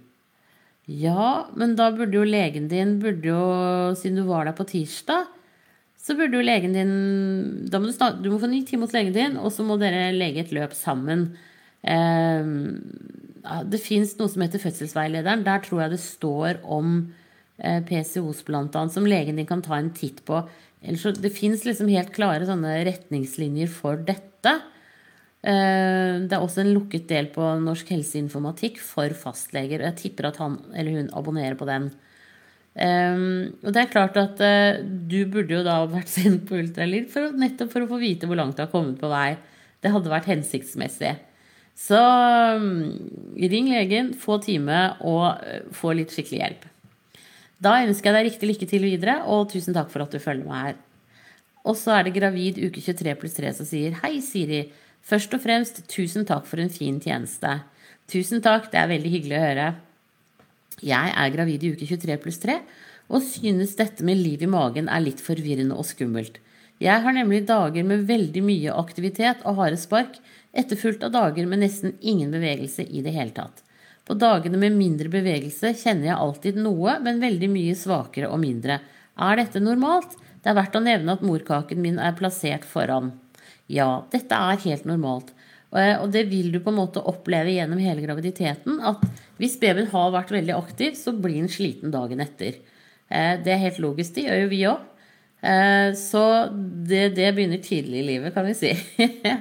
Ja, 0.86 1.48
men 1.58 1.74
da 1.78 1.90
burde 1.94 2.16
jo 2.16 2.26
legen 2.26 2.68
din 2.70 2.96
burde 3.02 3.28
jo, 3.28 3.42
Siden 3.98 4.22
du 4.22 4.26
var 4.30 4.46
der 4.46 4.56
på 4.56 4.66
tirsdag, 4.66 5.26
så 6.02 6.16
burde 6.18 6.38
jo 6.38 6.46
legen 6.46 6.74
din 6.74 6.94
Da 7.70 7.78
må 7.78 7.90
du, 7.90 7.94
snak, 7.94 8.22
du 8.22 8.30
må 8.32 8.40
få 8.42 8.50
ny 8.50 8.62
time 8.66 8.86
hos 8.86 8.94
legen 8.94 9.14
din, 9.14 9.36
og 9.38 9.52
så 9.54 9.66
må 9.66 9.78
dere 9.80 10.10
lege 10.14 10.42
et 10.42 10.54
løp 10.54 10.74
sammen. 10.74 11.32
Eh, 11.82 12.46
det 13.70 13.82
fins 13.82 14.14
noe 14.18 14.30
som 14.30 14.42
heter 14.44 14.62
Fødselsveilederen. 14.62 15.44
Der 15.46 15.62
tror 15.66 15.84
jeg 15.84 15.94
det 15.94 16.02
står 16.02 16.62
om 16.62 17.12
PCOS 17.62 18.42
bl.a., 18.48 18.82
som 18.90 19.06
legen 19.06 19.38
din 19.38 19.46
kan 19.46 19.62
ta 19.62 19.76
en 19.78 19.92
titt 19.94 20.24
på. 20.26 20.40
Det 20.82 21.30
fins 21.30 21.64
liksom 21.64 21.90
helt 21.92 22.10
klare 22.14 22.42
retningslinjer 22.42 23.70
for 23.70 24.02
dette. 24.02 24.56
Eh, 25.42 26.22
det 26.22 26.36
er 26.36 26.42
også 26.42 26.62
en 26.62 26.72
lukket 26.74 27.08
del 27.10 27.28
på 27.34 27.42
Norsk 27.62 27.88
helseinformatikk 27.94 28.80
for 28.82 29.14
fastleger. 29.18 29.82
Og 29.82 29.90
jeg 29.90 30.00
tipper 30.00 30.30
at 30.30 30.40
han 30.42 30.58
eller 30.74 30.98
hun 30.98 31.12
abonnerer 31.18 31.58
på 31.58 31.68
den. 31.70 31.90
Eh, 32.74 33.24
og 33.62 33.70
det 33.74 33.82
er 33.82 33.92
klart 33.92 34.18
at 34.20 34.42
eh, 34.42 34.82
du 34.82 35.24
burde 35.30 35.58
jo 35.58 35.64
da 35.66 35.82
vært 35.90 36.10
sendt 36.12 36.46
på 36.48 36.58
ultralyd 36.62 37.10
for, 37.12 37.34
nettopp 37.36 37.74
for 37.74 37.84
å 37.84 37.90
få 37.90 38.00
vite 38.02 38.30
hvor 38.30 38.38
langt 38.38 38.58
du 38.58 38.64
har 38.64 38.72
kommet 38.72 38.98
på 39.02 39.10
vei. 39.12 39.36
Det 39.82 39.90
hadde 39.90 40.12
vært 40.12 40.30
hensiktsmessig. 40.30 41.16
Så 41.78 41.98
mm, 41.98 43.38
ring 43.50 43.70
legen, 43.72 44.12
få 44.18 44.38
time 44.44 44.84
og 45.08 45.42
eh, 45.46 45.64
få 45.74 45.96
litt 45.98 46.14
skikkelig 46.14 46.42
hjelp. 46.44 46.68
Da 47.62 47.76
ønsker 47.84 48.10
jeg 48.10 48.16
deg 48.16 48.26
riktig 48.26 48.48
lykke 48.48 48.66
til 48.70 48.86
videre, 48.88 49.20
og 49.30 49.50
tusen 49.52 49.76
takk 49.76 49.90
for 49.92 50.02
at 50.02 50.10
du 50.10 50.18
følger 50.22 50.48
meg 50.48 50.64
her. 50.66 50.78
Og 51.62 51.76
så 51.78 51.94
er 51.94 52.08
det 52.08 52.16
gravid 52.16 52.58
uke 52.58 52.82
23 52.82 53.14
pluss 53.20 53.36
3 53.38 53.52
som 53.54 53.68
sier 53.68 53.94
Hei, 54.00 54.16
Siri. 54.24 54.64
Først 55.06 55.34
og 55.36 55.42
fremst, 55.44 55.84
tusen 55.90 56.26
takk 56.26 56.48
for 56.48 56.62
en 56.62 56.72
fin 56.74 56.98
tjeneste. 57.02 57.60
Tusen 58.10 58.42
takk, 58.42 58.66
det 58.72 58.80
er 58.80 58.90
veldig 58.90 59.12
hyggelig 59.12 59.38
å 59.38 59.44
høre. 59.44 59.68
Jeg 60.82 61.14
er 61.22 61.34
gravid 61.36 61.62
i 61.62 61.70
uke 61.76 61.86
23 61.86 62.18
pluss 62.24 62.42
3 62.42 62.58
og 63.12 63.22
synes 63.26 63.76
dette 63.78 64.02
med 64.06 64.18
liv 64.18 64.42
i 64.42 64.50
magen 64.50 64.88
er 64.90 65.02
litt 65.04 65.20
forvirrende 65.22 65.76
og 65.78 65.86
skummelt. 65.86 66.40
Jeg 66.82 67.04
har 67.04 67.14
nemlig 67.14 67.44
dager 67.46 67.84
med 67.86 68.06
veldig 68.08 68.42
mye 68.42 68.74
aktivitet 68.74 69.44
og 69.46 69.60
harde 69.60 69.78
spark, 69.78 70.16
etterfulgt 70.50 71.04
av 71.06 71.12
dager 71.14 71.46
med 71.46 71.62
nesten 71.62 71.94
ingen 72.00 72.32
bevegelse 72.34 72.86
i 72.88 73.04
det 73.04 73.14
hele 73.14 73.34
tatt. 73.36 73.62
På 74.08 74.16
dagene 74.18 74.58
med 74.58 74.74
mindre 74.74 75.10
bevegelse 75.12 75.74
kjenner 75.78 76.10
jeg 76.10 76.18
alltid 76.18 76.58
noe, 76.58 76.96
men 77.04 77.22
veldig 77.22 77.50
mye 77.52 77.76
svakere 77.78 78.30
og 78.32 78.40
mindre. 78.42 78.80
Er 79.14 79.38
dette 79.38 79.62
normalt? 79.62 80.16
Det 80.42 80.50
er 80.50 80.58
verdt 80.58 80.78
å 80.78 80.82
nevne 80.82 81.14
at 81.14 81.22
morkaken 81.22 81.78
min 81.82 82.00
er 82.02 82.16
plassert 82.18 82.66
foran. 82.66 83.12
Ja, 83.70 84.02
dette 84.10 84.34
er 84.34 84.58
helt 84.64 84.88
normalt. 84.88 85.30
Og 85.72 86.10
det 86.12 86.26
vil 86.28 86.50
du 86.52 86.58
på 86.60 86.72
en 86.72 86.80
måte 86.82 87.00
oppleve 87.08 87.54
gjennom 87.54 87.80
hele 87.80 88.02
graviditeten. 88.04 88.80
At 88.84 89.00
hvis 89.40 89.56
babyen 89.62 89.88
har 89.94 90.10
vært 90.12 90.34
veldig 90.34 90.56
aktiv, 90.58 90.98
så 90.98 91.14
blir 91.16 91.38
den 91.38 91.52
sliten 91.52 91.94
dagen 91.94 92.20
etter. 92.20 92.58
Eh, 93.08 93.38
det 93.40 93.54
er 93.54 93.62
helt 93.62 93.80
logisk. 93.80 94.16
Det 94.16 94.26
gjør 94.26 94.42
jo 94.42 94.50
vi 94.50 94.60
òg. 94.68 94.88
Eh, 95.42 95.94
så 95.98 96.22
det, 96.86 97.08
det, 97.16 97.32
begynner 97.34 97.58
tidlig 97.62 97.98
i 97.98 98.06
livet, 98.12 98.34
kan 98.34 98.46
vi 98.48 98.56
si. 98.58 98.74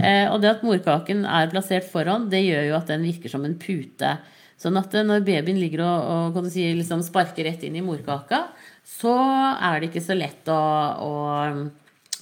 Eh, 0.00 0.30
og 0.32 0.38
det 0.40 0.48
at 0.48 0.62
morkaken 0.64 1.26
er 1.28 1.50
plassert 1.52 1.84
foran, 1.84 2.22
det 2.32 2.38
gjør 2.40 2.62
jo 2.70 2.76
at 2.78 2.88
den 2.88 3.02
virker 3.04 3.28
som 3.28 3.42
en 3.44 3.58
pute. 3.60 4.14
Sånn 4.56 4.78
at 4.80 4.94
når 5.04 5.26
babyen 5.26 5.58
ligger 5.60 5.82
og, 5.84 6.38
og 6.40 6.48
si, 6.48 6.64
liksom 6.72 7.02
sparker 7.04 7.44
rett 7.44 7.66
inn 7.68 7.76
i 7.76 7.82
morkaka, 7.84 8.38
så 8.80 9.12
er 9.60 9.76
det 9.76 9.90
ikke 9.90 10.02
så 10.06 10.16
lett 10.16 10.48
å, 10.48 10.56
å, 11.04 11.12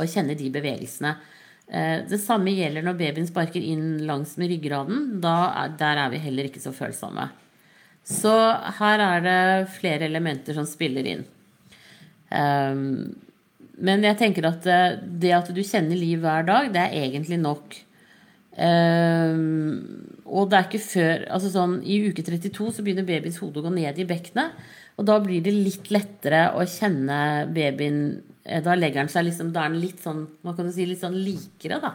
å 0.02 0.08
kjenne 0.10 0.34
de 0.34 0.50
bevegelsene. 0.58 1.14
Eh, 1.70 2.02
det 2.10 2.18
samme 2.18 2.50
gjelder 2.56 2.82
når 2.82 2.98
babyen 2.98 3.30
sparker 3.30 3.62
inn 3.62 4.02
langs 4.10 4.34
med 4.42 4.50
ryggraden. 4.56 5.22
Er, 5.22 5.74
der 5.78 6.02
er 6.02 6.12
vi 6.14 6.22
heller 6.26 6.50
ikke 6.50 6.66
så 6.66 6.74
følsomme. 6.74 7.30
Så 8.02 8.34
her 8.80 9.06
er 9.06 9.22
det 9.22 9.40
flere 9.78 10.10
elementer 10.10 10.58
som 10.58 10.66
spiller 10.66 11.14
inn. 11.14 11.28
Um, 12.28 13.16
men 13.78 14.02
jeg 14.02 14.18
tenker 14.18 14.48
at 14.48 14.66
eh, 14.68 14.96
det 14.98 15.34
at 15.36 15.50
du 15.54 15.60
kjenner 15.62 15.98
liv 15.98 16.22
hver 16.24 16.46
dag, 16.48 16.72
det 16.74 16.82
er 16.82 16.96
egentlig 17.04 17.38
nok. 17.40 17.76
Um, 18.58 20.18
og 20.26 20.48
det 20.50 20.58
er 20.58 20.64
ikke 20.66 20.82
før 20.82 21.20
altså 21.30 21.50
sånn, 21.52 21.76
I 21.86 22.00
uke 22.10 22.24
32 22.26 22.72
så 22.74 22.82
begynner 22.82 23.06
babyens 23.06 23.38
hode 23.38 23.60
å 23.60 23.66
gå 23.68 23.70
ned 23.70 24.00
i 24.02 24.06
bekkenet. 24.08 24.56
Og 24.98 25.06
da 25.06 25.20
blir 25.22 25.44
det 25.44 25.54
litt 25.54 25.92
lettere 25.94 26.48
å 26.58 26.64
kjenne 26.66 27.46
babyen 27.54 28.00
eh, 28.42 28.58
Da 28.64 28.74
legger 28.74 29.04
den 29.04 29.12
seg 29.12 29.28
liksom, 29.28 29.52
da 29.54 29.62
er 29.62 29.70
den 29.70 29.84
litt 29.84 30.02
sånn 30.02 30.24
man 30.42 30.56
kan 30.58 30.72
si, 30.74 30.88
litt 30.90 31.04
sånn 31.04 31.14
likere, 31.22 31.78
da. 31.84 31.94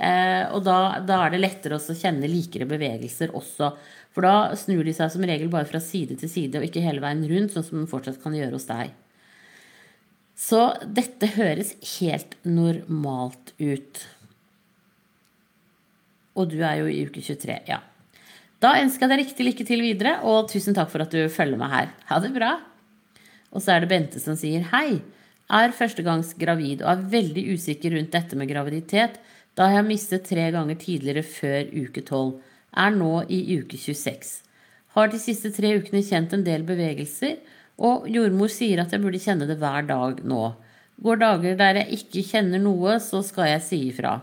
Eh, 0.00 0.46
og 0.56 0.64
da, 0.64 0.78
da, 1.04 1.18
er 1.26 1.34
det 1.34 1.42
lettere 1.42 1.76
å 1.76 1.96
kjenne 2.00 2.30
likere 2.32 2.68
bevegelser 2.70 3.36
også. 3.36 3.74
For 4.16 4.24
da 4.24 4.56
snur 4.58 4.88
de 4.88 4.96
seg 4.96 5.12
som 5.12 5.28
regel 5.28 5.52
bare 5.52 5.68
fra 5.68 5.82
side 5.84 6.16
til 6.22 6.32
side 6.32 6.62
og 6.62 6.66
ikke 6.70 6.82
hele 6.84 7.04
veien 7.04 7.26
rundt, 7.28 7.52
sånn 7.52 7.66
som 7.66 7.82
den 7.82 7.90
fortsatt 7.90 8.22
kan 8.24 8.34
gjøre 8.34 8.56
hos 8.56 8.68
deg. 8.70 8.96
Så 10.40 10.62
dette 10.88 11.28
høres 11.34 11.74
helt 11.98 12.38
normalt 12.48 13.52
ut. 13.60 14.00
Og 16.38 16.48
du 16.48 16.60
er 16.64 16.80
jo 16.80 16.88
i 16.88 17.02
uke 17.04 17.20
23, 17.20 17.58
ja. 17.68 17.82
Da 18.60 18.74
ønsker 18.80 19.04
jeg 19.04 19.12
deg 19.12 19.22
riktig 19.22 19.46
lykke 19.46 19.66
til 19.68 19.84
videre, 19.84 20.18
og 20.24 20.48
tusen 20.52 20.76
takk 20.76 20.90
for 20.92 21.04
at 21.04 21.12
du 21.12 21.28
følger 21.32 21.60
meg 21.60 21.72
her. 21.74 21.92
Ha 22.08 22.20
det 22.24 22.32
bra. 22.34 22.54
Og 23.52 23.64
så 23.64 23.74
er 23.74 23.84
det 23.84 23.90
Bente 23.92 24.20
som 24.22 24.36
sier 24.38 24.64
hei. 24.72 25.00
Er 25.50 25.74
førstegangs 25.74 26.34
gravid 26.38 26.84
og 26.84 26.92
er 26.92 27.06
veldig 27.16 27.44
usikker 27.56 27.96
rundt 27.96 28.12
dette 28.14 28.38
med 28.38 28.48
graviditet, 28.52 29.16
da 29.58 29.66
jeg 29.66 29.80
har 29.80 29.88
mistet 29.88 30.28
tre 30.28 30.44
ganger 30.54 30.78
tidligere 30.78 31.24
før 31.26 31.72
uke 31.74 32.04
12. 32.04 32.36
Er 32.80 32.92
nå 32.94 33.14
i 33.28 33.40
uke 33.58 33.80
26. 33.80 34.36
Har 34.94 35.10
de 35.10 35.20
siste 35.22 35.50
tre 35.54 35.72
ukene 35.80 36.04
kjent 36.06 36.36
en 36.36 36.46
del 36.46 36.62
bevegelser, 36.68 37.40
og 37.80 38.08
jordmor 38.12 38.52
sier 38.52 38.82
at 38.82 38.92
jeg 38.92 39.02
burde 39.02 39.20
kjenne 39.22 39.48
det 39.48 39.56
hver 39.60 39.86
dag 39.88 40.20
nå. 40.28 40.42
Går 41.00 41.20
dager 41.22 41.56
der 41.56 41.80
jeg 41.80 42.00
ikke 42.00 42.26
kjenner 42.28 42.60
noe, 42.60 42.98
så 43.00 43.22
skal 43.24 43.54
jeg 43.54 43.64
si 43.64 43.78
ifra. 43.88 44.18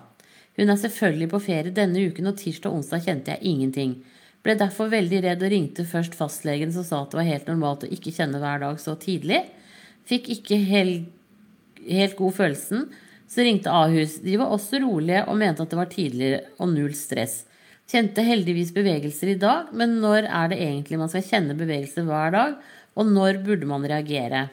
Hun 0.58 0.70
er 0.70 0.78
selvfølgelig 0.82 1.30
på 1.32 1.42
ferie 1.42 1.74
denne 1.74 2.04
uken, 2.10 2.30
og 2.30 2.38
tirsdag 2.38 2.70
og 2.70 2.80
onsdag 2.80 3.04
kjente 3.06 3.34
jeg 3.34 3.50
ingenting. 3.50 3.98
Ble 4.46 4.56
derfor 4.58 4.92
veldig 4.94 5.24
redd 5.26 5.42
og 5.44 5.52
ringte 5.54 5.86
først 5.90 6.14
fastlegen 6.18 6.72
som 6.74 6.86
sa 6.86 7.02
at 7.02 7.12
det 7.12 7.20
var 7.20 7.30
helt 7.30 7.50
normalt 7.50 7.86
å 7.86 7.92
ikke 7.94 8.14
kjenne 8.14 8.42
hver 8.42 8.62
dag 8.62 8.80
så 8.82 8.94
tidlig. 9.02 9.42
Fikk 10.08 10.30
ikke 10.38 10.62
helt, 10.70 11.10
helt 11.84 12.18
god 12.18 12.38
følelsen, 12.38 12.88
så 13.28 13.44
ringte 13.44 13.74
Ahus. 13.74 14.20
De 14.24 14.38
var 14.40 14.54
også 14.54 14.80
rolige 14.86 15.26
og 15.28 15.38
mente 15.42 15.66
at 15.66 15.74
det 15.74 15.82
var 15.82 15.92
tidligere 15.92 16.46
og 16.62 16.72
null 16.72 16.94
stress. 16.96 17.42
Kjente 17.88 18.24
heldigvis 18.24 18.74
bevegelser 18.76 19.34
i 19.34 19.40
dag, 19.40 19.70
men 19.78 19.98
når 20.04 20.26
er 20.26 20.50
det 20.52 20.62
egentlig 20.64 21.00
man 21.00 21.12
skal 21.12 21.24
kjenne 21.24 21.56
bevegelser 21.56 22.08
hver 22.08 22.34
dag, 22.36 22.58
og 22.98 23.10
når 23.14 23.42
burde 23.46 23.70
man 23.70 23.86
reagere? 23.86 24.48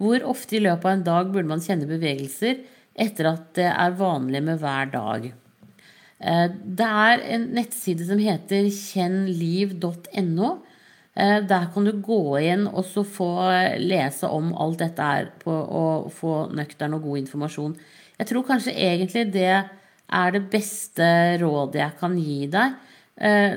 Hvor 0.00 0.22
ofte 0.30 0.56
i 0.56 0.62
løpet 0.64 0.86
av 0.86 0.94
en 0.94 1.06
dag 1.06 1.30
burde 1.32 1.50
man 1.50 1.62
kjenne 1.64 1.88
bevegelser 1.90 2.62
etter 3.00 3.28
at 3.34 3.50
det 3.58 3.68
er 3.68 3.98
vanlig 3.98 4.42
med 4.46 4.62
hver 4.62 4.92
dag? 4.94 5.30
Eh, 6.20 6.46
det 6.80 6.90
er 7.04 7.24
en 7.36 7.46
nettside 7.56 8.06
som 8.08 8.20
heter 8.22 8.68
kjennliv.no. 8.72 10.50
Eh, 11.14 11.38
der 11.50 11.66
kan 11.74 11.88
du 11.88 11.92
gå 12.00 12.22
inn 12.38 12.66
og 12.70 12.84
så 12.88 13.04
få 13.04 13.30
lese 13.82 14.30
om 14.30 14.54
alt 14.54 14.80
dette 14.84 15.10
her 15.10 15.32
på, 15.42 15.52
og 15.52 16.12
få 16.14 16.46
nøktern 16.56 16.96
og 16.96 17.08
god 17.08 17.24
informasjon. 17.24 17.76
Jeg 18.20 18.30
tror 18.30 18.46
kanskje 18.46 18.76
egentlig 18.76 19.26
det 19.34 19.50
er 19.50 20.32
det 20.34 20.46
beste 20.52 21.06
rådet 21.42 21.82
jeg 21.82 21.98
kan 22.00 22.16
gi 22.20 22.46
deg. 22.52 22.78
Eh, 23.20 23.56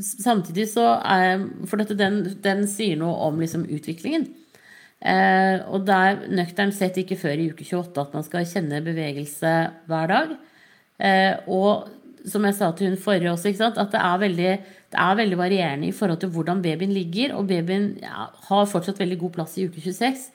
samtidig 0.00 0.70
så 0.72 0.86
er 1.04 1.42
For 1.68 1.76
dette, 1.76 1.98
den, 1.98 2.22
den 2.40 2.64
sier 2.70 2.96
noe 3.00 3.28
om 3.28 3.40
liksom 3.42 3.66
utviklingen. 3.68 4.30
og 5.02 5.82
det 5.82 5.94
er 5.98 6.20
nøkternt 6.30 6.76
sett 6.76 7.00
ikke 7.00 7.16
før 7.18 7.40
i 7.42 7.48
uke 7.50 7.64
28 7.66 8.04
at 8.04 8.12
man 8.14 8.22
skal 8.22 8.46
kjenne 8.46 8.78
bevegelse 8.86 9.54
hver 9.90 10.12
dag. 10.12 10.36
og 11.50 11.88
som 12.28 12.44
jeg 12.46 12.56
sa 12.56 12.70
til 12.76 12.92
hun 12.92 13.00
forrige 13.00 13.32
også, 13.32 13.50
at 13.66 13.90
det 13.92 14.00
er, 14.00 14.20
veldig, 14.22 14.52
det 14.92 15.00
er, 15.04 15.16
veldig, 15.18 15.38
varierende 15.38 15.88
i 15.88 15.96
forhold 15.96 16.20
til 16.22 16.30
hvordan 16.34 16.62
babyen 16.62 16.92
ligger. 16.94 17.34
Og 17.34 17.48
babyen 17.48 17.96
ja, 18.02 18.28
har 18.48 18.70
fortsatt 18.70 19.00
veldig 19.00 19.18
god 19.18 19.34
plass 19.38 19.58
i 19.58 19.66
uke 19.66 19.82
26. 19.82 20.28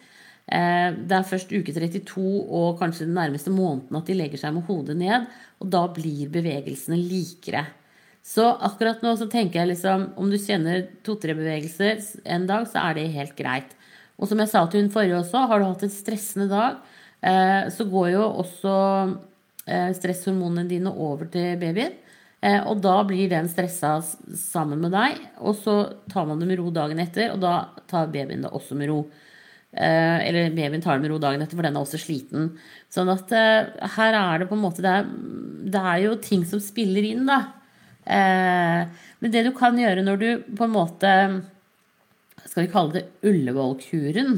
Eh, 0.48 0.90
det 1.08 1.18
er 1.18 1.28
først 1.28 1.52
uke 1.52 1.76
32 1.76 2.24
og 2.24 2.78
kanskje 2.80 3.08
den 3.08 3.18
nærmeste 3.18 3.52
måneden 3.52 4.00
at 4.00 4.08
de 4.08 4.16
legger 4.16 4.42
seg 4.44 4.56
med 4.56 4.68
hodet 4.68 4.98
ned. 5.00 5.28
Og 5.62 5.72
da 5.72 5.86
blir 5.94 6.32
bevegelsene 6.34 7.00
likere. 7.00 7.66
Så 8.28 8.44
akkurat 8.68 9.04
nå 9.06 9.14
så 9.16 9.30
tenker 9.32 9.62
jeg 9.62 9.72
liksom 9.72 10.10
om 10.20 10.28
du 10.32 10.36
kjenner 10.42 10.84
to-tre 11.08 11.36
bevegelser 11.38 12.02
en 12.28 12.48
dag, 12.50 12.68
så 12.68 12.84
er 12.90 12.98
det 12.98 13.08
helt 13.16 13.38
greit. 13.40 13.72
Og 14.20 14.28
som 14.28 14.42
jeg 14.42 14.52
sa 14.52 14.66
til 14.68 14.84
hun 14.84 14.92
forrige 14.92 15.22
også, 15.22 15.46
har 15.48 15.62
du 15.62 15.68
hatt 15.70 15.86
en 15.88 15.94
stressende 15.94 16.50
dag, 16.52 16.82
eh, 17.22 17.70
så 17.72 17.88
går 17.88 18.12
jo 18.18 18.28
også 18.44 18.76
Eh, 19.68 19.90
stresshormonene 19.92 20.70
dine 20.70 20.92
over 20.96 21.28
til 21.32 21.58
babyen. 21.60 21.96
Eh, 22.40 22.62
og 22.70 22.80
da 22.80 23.02
blir 23.04 23.28
den 23.32 23.50
stressa 23.52 23.98
sammen 24.38 24.80
med 24.86 24.94
deg, 24.96 25.18
og 25.44 25.58
så 25.60 25.76
tar 26.12 26.28
man 26.30 26.40
det 26.40 26.48
med 26.48 26.62
ro 26.62 26.70
dagen 26.72 27.02
etter, 27.04 27.34
og 27.34 27.42
da 27.44 27.56
tar 27.90 28.08
babyen 28.14 28.46
det 28.46 28.54
også 28.54 28.78
med 28.80 28.92
ro. 28.94 29.02
Eller 29.78 30.54
babyen 30.56 30.82
tar 30.82 30.96
det 30.96 31.04
med 31.04 31.12
ro 31.12 31.18
dagen 31.20 31.44
etter, 31.44 31.58
for 31.58 31.68
den 31.68 31.76
er 31.76 31.84
også 31.84 32.00
sliten. 32.00 32.54
Sånn 32.90 33.12
at 33.12 33.30
her 33.98 34.16
er 34.16 34.40
det 34.40 34.48
på 34.50 34.56
en 34.56 34.64
måte 34.64 34.82
Det 34.82 34.90
er, 34.90 35.10
det 35.76 35.82
er 35.92 36.00
jo 36.06 36.16
ting 36.24 36.46
som 36.48 36.62
spiller 36.64 37.04
inn, 37.04 37.28
da. 37.28 37.42
Men 38.08 39.34
det 39.34 39.42
du 39.44 39.52
kan 39.58 39.76
gjøre 39.76 40.04
når 40.06 40.20
du 40.22 40.28
på 40.56 40.64
en 40.64 40.72
måte 40.72 41.10
Skal 42.46 42.64
vi 42.64 42.70
kalle 42.72 42.94
det 42.94 43.28
Ullevål-kuren? 43.28 44.38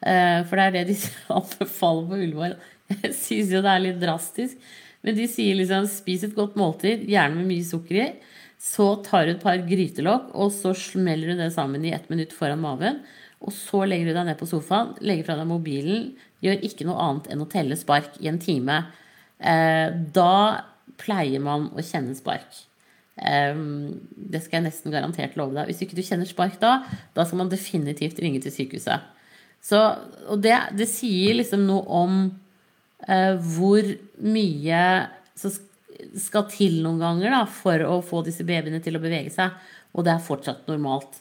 For 0.00 0.58
det 0.58 0.64
er 0.64 0.74
det 0.74 0.82
de 0.88 0.96
anbefaler 1.38 2.08
på 2.08 2.18
Ullevål 2.18 2.56
jeg 2.88 3.14
syns 3.16 3.52
jo 3.52 3.62
det 3.64 3.72
er 3.72 3.84
litt 3.84 4.00
drastisk. 4.00 4.58
Men 5.04 5.16
de 5.18 5.28
sier 5.30 5.56
liksom 5.58 5.86
spis 5.90 6.24
et 6.26 6.36
godt 6.36 6.56
måltid, 6.58 7.04
gjerne 7.08 7.38
med 7.38 7.50
mye 7.50 7.66
sukker 7.66 8.00
i. 8.00 8.08
Så 8.58 8.88
tar 9.06 9.26
du 9.26 9.34
et 9.36 9.42
par 9.42 9.60
grytelokk, 9.62 10.32
og 10.34 10.50
så 10.54 10.72
smeller 10.76 11.32
du 11.32 11.42
det 11.42 11.52
sammen 11.54 11.84
i 11.86 11.92
ett 11.94 12.08
minutt 12.10 12.34
foran 12.34 12.62
maven. 12.62 13.02
Og 13.38 13.54
så 13.54 13.84
legger 13.86 14.10
du 14.10 14.16
deg 14.16 14.26
ned 14.26 14.40
på 14.40 14.48
sofaen, 14.50 14.96
legger 15.04 15.28
fra 15.28 15.36
deg 15.38 15.46
mobilen, 15.50 16.08
gjør 16.42 16.64
ikke 16.66 16.88
noe 16.88 17.04
annet 17.04 17.28
enn 17.30 17.44
å 17.44 17.50
telle 17.50 17.78
spark 17.78 18.18
i 18.22 18.30
en 18.30 18.40
time. 18.42 18.80
Eh, 19.38 19.94
da 20.16 20.64
pleier 20.98 21.42
man 21.44 21.68
å 21.70 21.84
kjenne 21.84 22.16
spark. 22.18 22.64
Um, 23.18 23.98
det 24.14 24.44
skal 24.44 24.60
jeg 24.60 24.68
nesten 24.68 24.94
garantert 24.94 25.36
love 25.38 25.56
deg. 25.56 25.70
Hvis 25.70 25.82
ikke 25.84 25.98
du 25.98 26.04
kjenner 26.06 26.28
spark 26.28 26.58
da, 26.62 26.80
da 27.16 27.26
skal 27.26 27.42
man 27.42 27.52
definitivt 27.52 28.20
ringe 28.22 28.42
til 28.44 28.54
sykehuset. 28.54 29.14
Så, 29.64 29.78
og 30.30 30.42
det, 30.44 30.54
det 30.78 30.86
sier 30.90 31.34
liksom 31.38 31.64
noe 31.66 31.82
om 31.98 32.20
eh, 33.08 33.34
hvor 33.56 33.88
mye 34.22 34.82
som 35.38 35.54
skal 36.18 36.46
til 36.52 36.78
noen 36.84 37.00
ganger 37.02 37.34
da, 37.34 37.42
for 37.50 37.82
å 37.86 37.98
få 38.06 38.22
disse 38.26 38.46
babyene 38.46 38.80
til 38.84 38.98
å 38.98 39.02
bevege 39.02 39.32
seg. 39.34 39.56
Og 39.96 40.06
det 40.06 40.14
er 40.14 40.24
fortsatt 40.24 40.68
normalt. 40.70 41.18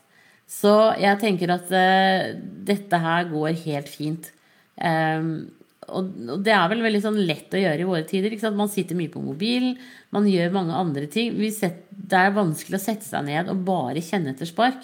Så 0.47 0.73
jeg 1.01 1.19
tenker 1.19 1.51
at 1.57 1.71
eh, 1.75 2.35
dette 2.37 3.01
her 3.03 3.27
går 3.31 3.57
helt 3.65 3.89
fint. 3.91 4.29
Um, 4.77 5.49
og, 5.87 6.11
og, 6.27 6.41
det 6.45 6.53
er 6.53 6.67
vel 6.71 6.83
veldig 6.85 7.01
sånn 7.03 7.19
lett 7.27 7.53
å 7.55 7.61
gjøre 7.61 7.83
i 7.83 7.87
våre 7.87 8.05
tider. 8.07 8.35
Man 8.55 8.71
sitter 8.71 8.97
mye 8.99 9.11
på 9.13 9.23
mobilen, 9.23 9.77
man 10.15 10.27
gjør 10.29 10.55
mange 10.55 10.75
andre 10.75 11.07
ting. 11.11 11.37
Set, 11.55 11.85
det 11.89 12.19
er 12.19 12.35
vanskelig 12.35 12.79
å 12.79 12.83
sette 12.83 13.07
seg 13.07 13.27
ned 13.27 13.51
og 13.53 13.63
bare 13.67 14.03
kjenne 14.03 14.33
etter 14.33 14.49
spark. 14.49 14.83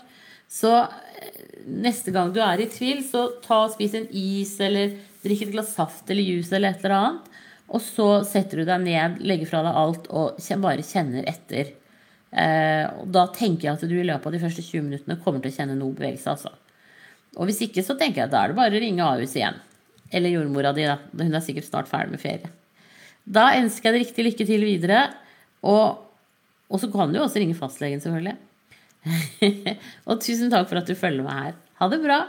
Så 0.51 0.71
eh, 0.79 1.43
neste 1.67 2.13
gang 2.15 2.33
du 2.33 2.41
er 2.43 2.61
i 2.61 2.69
tvil, 2.71 3.03
så 3.05 3.27
ta 3.43 3.65
og 3.65 3.75
spis 3.75 3.97
en 3.99 4.09
is 4.09 4.55
eller 4.63 4.97
drikk 5.23 5.47
et 5.47 5.53
glass 5.55 5.75
saft 5.77 6.09
eller 6.11 6.25
juice 6.25 6.53
eller 6.53 6.73
et 6.73 6.83
eller 6.83 6.97
annet. 6.99 7.29
Og 7.73 7.81
så 7.81 8.07
setter 8.27 8.61
du 8.61 8.67
deg 8.67 8.83
ned, 8.83 9.21
legger 9.23 9.49
fra 9.49 9.63
deg 9.65 9.79
alt 9.79 10.11
og 10.13 10.41
bare 10.61 10.85
kjenner 10.85 11.25
etter. 11.29 11.73
Eh, 12.33 12.85
og 12.99 13.09
da 13.13 13.27
tenker 13.33 13.67
jeg 13.67 13.77
at 13.77 13.85
du 13.89 13.95
i 13.97 14.05
løpet 14.07 14.29
av 14.29 14.35
de 14.35 14.41
første 14.41 14.65
20 14.65 14.87
minuttene 14.87 15.19
kommer 15.21 15.41
til 15.41 15.53
å 15.53 15.57
kjenne 15.57 15.77
noe 15.79 15.95
bevegelse. 15.95 16.33
altså. 16.33 16.53
Og 17.37 17.49
hvis 17.49 17.63
ikke, 17.65 17.85
så 17.85 17.95
tenker 17.97 18.23
jeg 18.23 18.29
at 18.29 18.33
da 18.33 18.43
er 18.43 18.51
det 18.51 18.59
bare 18.59 18.77
å 18.77 18.81
ringe 18.83 19.05
Ahus 19.05 19.33
igjen. 19.37 19.57
Eller 20.13 20.35
jordmora 20.35 20.73
di, 20.75 20.85
da. 20.87 20.99
Hun 21.17 21.33
er 21.33 21.43
sikkert 21.43 21.67
snart 21.67 21.89
ferdig 21.89 22.13
med 22.13 22.21
ferie. 22.21 22.51
Da 23.23 23.49
ønsker 23.57 23.89
jeg 23.89 23.95
deg 23.95 24.05
riktig 24.05 24.25
lykke 24.27 24.47
til 24.47 24.65
videre. 24.67 25.03
Og, 25.65 25.99
og 26.69 26.81
så 26.81 26.89
kan 26.91 27.11
du 27.11 27.19
jo 27.19 27.25
også 27.25 27.41
ringe 27.41 27.57
fastlegen, 27.57 28.03
selvfølgelig. 28.03 28.37
og 30.07 30.21
tusen 30.23 30.51
takk 30.53 30.69
for 30.69 30.79
at 30.79 30.89
du 30.89 30.95
følger 30.95 31.25
meg 31.25 31.39
her. 31.39 31.59
Ha 31.81 31.89
det 31.91 32.01
bra. 32.03 32.19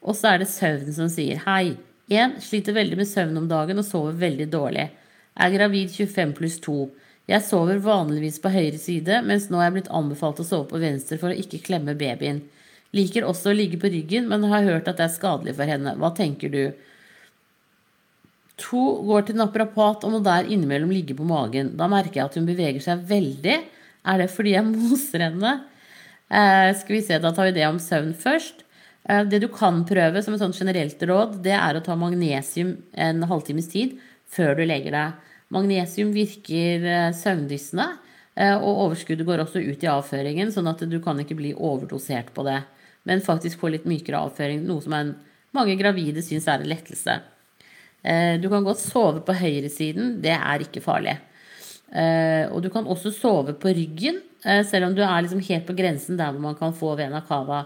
Og 0.00 0.16
så 0.16 0.32
er 0.32 0.42
det 0.42 0.50
søvnen 0.52 0.96
som 0.96 1.10
sier 1.12 1.42
hei. 1.46 1.76
1. 2.10 2.40
Sliter 2.42 2.74
veldig 2.74 2.98
med 2.98 3.06
søvn 3.06 3.38
om 3.38 3.46
dagen 3.50 3.78
og 3.78 3.86
sover 3.86 4.16
veldig 4.18 4.48
dårlig. 4.50 4.88
Er 5.40 5.52
gravid 5.54 5.92
25 5.94 6.32
pluss 6.38 6.58
2. 6.64 6.78
Jeg 7.30 7.46
sover 7.46 7.78
vanligvis 7.84 8.40
på 8.42 8.50
høyre 8.50 8.78
side, 8.80 9.20
mens 9.22 9.46
nå 9.50 9.60
er 9.60 9.68
jeg 9.68 9.76
blitt 9.76 9.92
anbefalt 9.94 10.40
å 10.42 10.46
sove 10.46 10.66
på 10.72 10.80
venstre 10.82 11.18
for 11.20 11.30
å 11.30 11.38
ikke 11.38 11.62
klemme 11.62 11.94
babyen. 11.98 12.40
Liker 12.96 13.26
også 13.28 13.52
å 13.52 13.56
ligge 13.56 13.78
på 13.80 13.90
ryggen, 13.92 14.26
men 14.30 14.48
har 14.50 14.66
hørt 14.66 14.88
at 14.90 14.98
det 14.98 15.06
er 15.06 15.14
skadelig 15.14 15.54
for 15.58 15.70
henne. 15.70 15.94
Hva 16.00 16.10
tenker 16.16 16.50
du? 16.52 16.62
To 18.60 18.80
Går 19.06 19.28
til 19.28 19.38
naprapat 19.40 20.02
og 20.04 20.16
må 20.16 20.22
der 20.24 20.48
innimellom 20.50 20.90
ligge 20.92 21.16
på 21.16 21.26
magen. 21.26 21.74
Da 21.78 21.88
merker 21.90 22.20
jeg 22.20 22.26
at 22.26 22.40
hun 22.40 22.48
beveger 22.48 22.82
seg 22.84 23.04
veldig. 23.08 23.60
Er 24.10 24.20
det 24.20 24.30
fordi 24.34 24.56
jeg 24.56 24.66
moser 24.74 25.28
henne? 25.28 25.54
Eh, 26.30 26.70
skal 26.78 26.96
vi 26.96 27.04
se, 27.06 27.18
Da 27.22 27.32
tar 27.34 27.50
vi 27.50 27.56
det 27.58 27.68
om 27.68 27.80
søvn 27.82 28.12
først. 28.18 28.66
Eh, 29.08 29.24
det 29.24 29.40
du 29.42 29.48
kan 29.52 29.82
prøve 29.88 30.22
som 30.22 30.34
et 30.34 30.42
sånt 30.42 30.58
generelt 30.58 31.02
råd, 31.02 31.40
det 31.44 31.56
er 31.56 31.76
å 31.76 31.84
ta 31.84 31.96
magnesium 31.98 32.76
en 32.92 33.24
halvtimes 33.30 33.70
tid 33.72 33.96
før 34.30 34.58
du 34.58 34.64
legger 34.66 34.94
deg. 34.94 35.30
Magnesium 35.50 36.12
virker 36.14 36.84
eh, 36.86 37.08
søvndyssende, 37.16 37.88
eh, 38.36 38.54
og 38.54 38.84
overskuddet 38.86 39.26
går 39.26 39.42
også 39.46 39.62
ut 39.64 39.86
i 39.86 39.90
avføringen, 39.90 40.52
sånn 40.54 40.70
at 40.70 40.84
du 40.86 40.98
kan 41.02 41.18
ikke 41.22 41.38
bli 41.38 41.54
overdosert 41.56 42.30
på 42.36 42.44
det, 42.46 42.60
men 43.08 43.24
faktisk 43.24 43.62
få 43.62 43.72
litt 43.72 43.88
mykere 43.88 44.20
avføring, 44.26 44.64
noe 44.66 44.84
som 44.84 44.96
en, 44.96 45.14
mange 45.56 45.76
gravide 45.80 46.22
syns 46.24 46.48
er 46.50 46.62
en 46.62 46.70
lettelse. 46.70 47.16
Du 48.40 48.46
kan 48.48 48.64
godt 48.64 48.80
sove 48.80 49.20
på 49.26 49.34
høyresiden, 49.36 50.20
det 50.24 50.32
er 50.32 50.62
ikke 50.64 50.80
farlig. 50.84 51.16
Og 52.54 52.60
du 52.64 52.68
kan 52.72 52.86
også 52.88 53.10
sove 53.12 53.52
på 53.60 53.72
ryggen, 53.76 54.20
selv 54.40 54.86
om 54.86 54.94
du 54.96 55.02
er 55.04 55.24
liksom 55.24 55.42
helt 55.48 55.66
på 55.68 55.76
grensen 55.76 56.16
der 56.20 56.30
hvor 56.30 56.44
man 56.44 56.56
kan 56.56 56.72
få 56.76 56.94
vena 57.00 57.20
cava. 57.26 57.64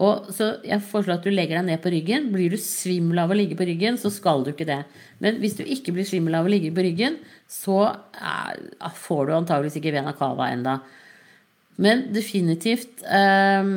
Og 0.00 0.30
så 0.32 0.54
jeg 0.64 0.80
foreslår 0.88 1.18
at 1.18 1.26
du 1.26 1.32
legger 1.32 1.58
deg 1.58 1.66
ned 1.68 1.82
på 1.84 1.92
ryggen. 1.92 2.30
Blir 2.32 2.54
du 2.54 2.60
svimmel 2.60 3.20
av 3.20 3.32
å 3.32 3.36
ligge 3.36 3.58
på 3.58 3.66
ryggen, 3.68 3.98
så 4.00 4.08
skal 4.12 4.44
du 4.44 4.52
ikke 4.52 4.68
det. 4.68 4.80
Men 5.20 5.36
hvis 5.42 5.58
du 5.58 5.66
ikke 5.66 5.92
blir 5.92 6.08
svimmel 6.08 6.38
av 6.38 6.48
å 6.48 6.52
ligge 6.52 6.72
på 6.72 6.84
ryggen, 6.86 7.18
så 7.50 7.84
eh, 8.16 8.92
får 9.04 9.28
du 9.28 9.34
antageligvis 9.36 9.76
ikke 9.82 9.92
vena 9.98 10.14
cava 10.16 10.48
enda. 10.52 10.78
Men 11.82 12.06
definitivt 12.14 13.04
eh, 13.04 13.74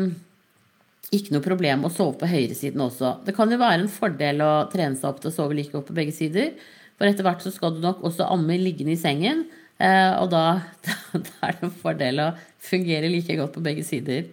ikke 1.14 1.36
noe 1.36 1.44
problem 1.46 1.86
å 1.86 1.92
sove 1.94 2.18
på 2.22 2.30
høyresiden 2.30 2.82
også. 2.82 3.20
Det 3.26 3.36
kan 3.38 3.52
jo 3.52 3.60
være 3.62 3.84
en 3.84 3.92
fordel 3.92 4.42
å 4.42 4.54
trene 4.72 4.98
seg 4.98 5.10
opp 5.12 5.22
til 5.22 5.32
å 5.32 5.36
sove 5.36 5.58
like 5.58 5.74
godt 5.74 5.90
på 5.90 5.98
begge 5.98 6.16
sider. 6.16 6.56
For 6.96 7.10
etter 7.10 7.28
hvert 7.28 7.44
så 7.44 7.52
skal 7.54 7.76
du 7.76 7.84
nok 7.84 8.02
også 8.08 8.28
amme 8.32 8.58
liggende 8.62 8.96
i 8.96 9.00
sengen. 9.00 9.46
Eh, 9.78 10.14
og 10.22 10.32
da, 10.32 10.62
da, 11.14 11.36
er 11.46 11.58
det 11.58 11.68
en 11.68 11.76
fordel 11.84 12.24
å 12.24 12.32
fungere 12.64 13.12
like 13.12 13.38
godt 13.38 13.56
på 13.58 13.64
begge 13.66 13.86
sider. 13.88 14.26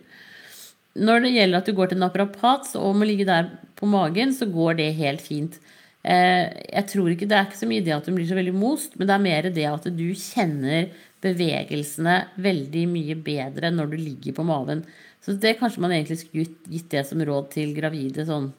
Når 0.92 1.24
det 1.24 1.34
gjelder 1.34 1.62
at 1.62 1.68
du 1.68 1.76
går 1.76 1.92
til 1.92 2.02
naprapat 2.02 2.74
og 2.78 2.96
må 2.98 3.08
ligge 3.08 3.28
der 3.28 3.50
på 3.78 3.88
magen, 3.90 4.34
så 4.36 4.48
går 4.48 4.78
det 4.80 4.90
helt 4.98 5.24
fint. 5.24 5.56
Eh, 6.02 6.48
jeg 6.66 6.88
tror 6.90 7.12
ikke 7.12 7.28
Det 7.30 7.36
er 7.36 7.44
ikke 7.46 7.60
så 7.60 7.68
mye 7.70 7.84
det 7.86 7.92
at 7.94 8.08
du 8.08 8.14
blir 8.16 8.26
så 8.26 8.38
veldig 8.38 8.54
most, 8.56 8.96
men 8.98 9.06
det 9.06 9.14
er 9.14 9.26
mer 9.26 9.48
det 9.54 9.68
at 9.70 9.86
du 9.86 10.08
kjenner 10.18 10.90
bevegelsene 11.22 12.16
veldig 12.42 12.82
mye 12.90 13.16
bedre 13.22 13.70
når 13.70 13.92
du 13.92 14.00
ligger 14.00 14.34
på 14.34 14.46
maven. 14.46 14.82
Så 15.22 15.36
det 15.38 15.58
kanskje 15.60 15.84
man 15.84 15.94
egentlig 15.94 16.18
skulle 16.24 16.50
gitt 16.66 16.90
det 16.90 17.04
som 17.06 17.22
råd 17.22 17.52
til 17.54 17.70
gravide 17.76 18.26
sånn 18.26 18.50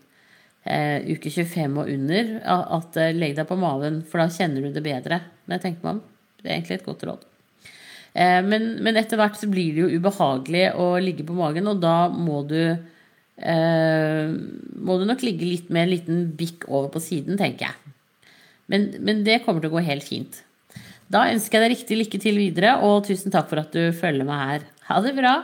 eh, 0.63 1.03
uke 1.11 1.27
25 1.27 1.75
og 1.81 1.91
under. 1.91 2.33
At 2.79 2.97
eh, 3.01 3.11
legg 3.15 3.35
deg 3.39 3.49
på 3.49 3.59
maven, 3.59 4.01
for 4.07 4.23
da 4.23 4.31
kjenner 4.31 4.63
du 4.63 4.71
det 4.71 4.85
bedre. 4.85 5.19
Men 5.43 5.57
jeg 5.57 5.65
tenker 5.67 5.91
om. 5.91 6.01
Det 6.39 6.47
er 6.47 6.55
egentlig 6.55 6.79
et 6.79 6.87
godt 6.87 7.03
råd. 7.09 7.27
Eh, 8.13 8.39
men, 8.45 8.69
men, 8.85 8.97
etter 8.99 9.19
hvert 9.19 9.39
så 9.39 9.49
blir 9.51 9.75
det 9.75 9.83
jo 9.83 9.99
ubehagelig 9.99 10.69
å 10.79 10.87
ligge 11.03 11.27
på 11.27 11.35
magen, 11.37 11.67
og 11.71 11.83
da 11.83 12.07
må 12.13 12.43
du 12.47 12.59
eh, 13.43 14.33
må 14.79 14.97
du 14.99 15.05
nok 15.07 15.23
ligge 15.25 15.47
litt 15.47 15.69
med 15.73 15.85
en 15.85 15.93
liten 15.93 16.25
bikk 16.39 16.67
over 16.69 16.89
på 16.93 17.03
siden, 17.03 17.37
tenker 17.39 17.69
jeg. 17.69 17.93
Men, 18.71 18.89
men, 19.03 19.23
det 19.27 19.41
kommer 19.43 19.63
til 19.63 19.71
å 19.71 19.77
gå 19.77 19.85
helt 19.85 20.05
fint. 20.07 20.41
Da 21.11 21.27
ønsker 21.29 21.59
jeg 21.59 21.65
deg 21.65 21.75
riktig 21.75 21.97
lykke 21.99 22.21
til 22.23 22.39
videre, 22.39 22.77
og 22.81 23.03
tusen 23.07 23.33
takk 23.33 23.49
for 23.51 23.61
at 23.61 23.75
du 23.75 23.91
følger 23.95 24.27
meg 24.27 24.45
her. 24.47 24.69
Ha 24.89 25.01
det 25.05 25.15
bra! 25.17 25.35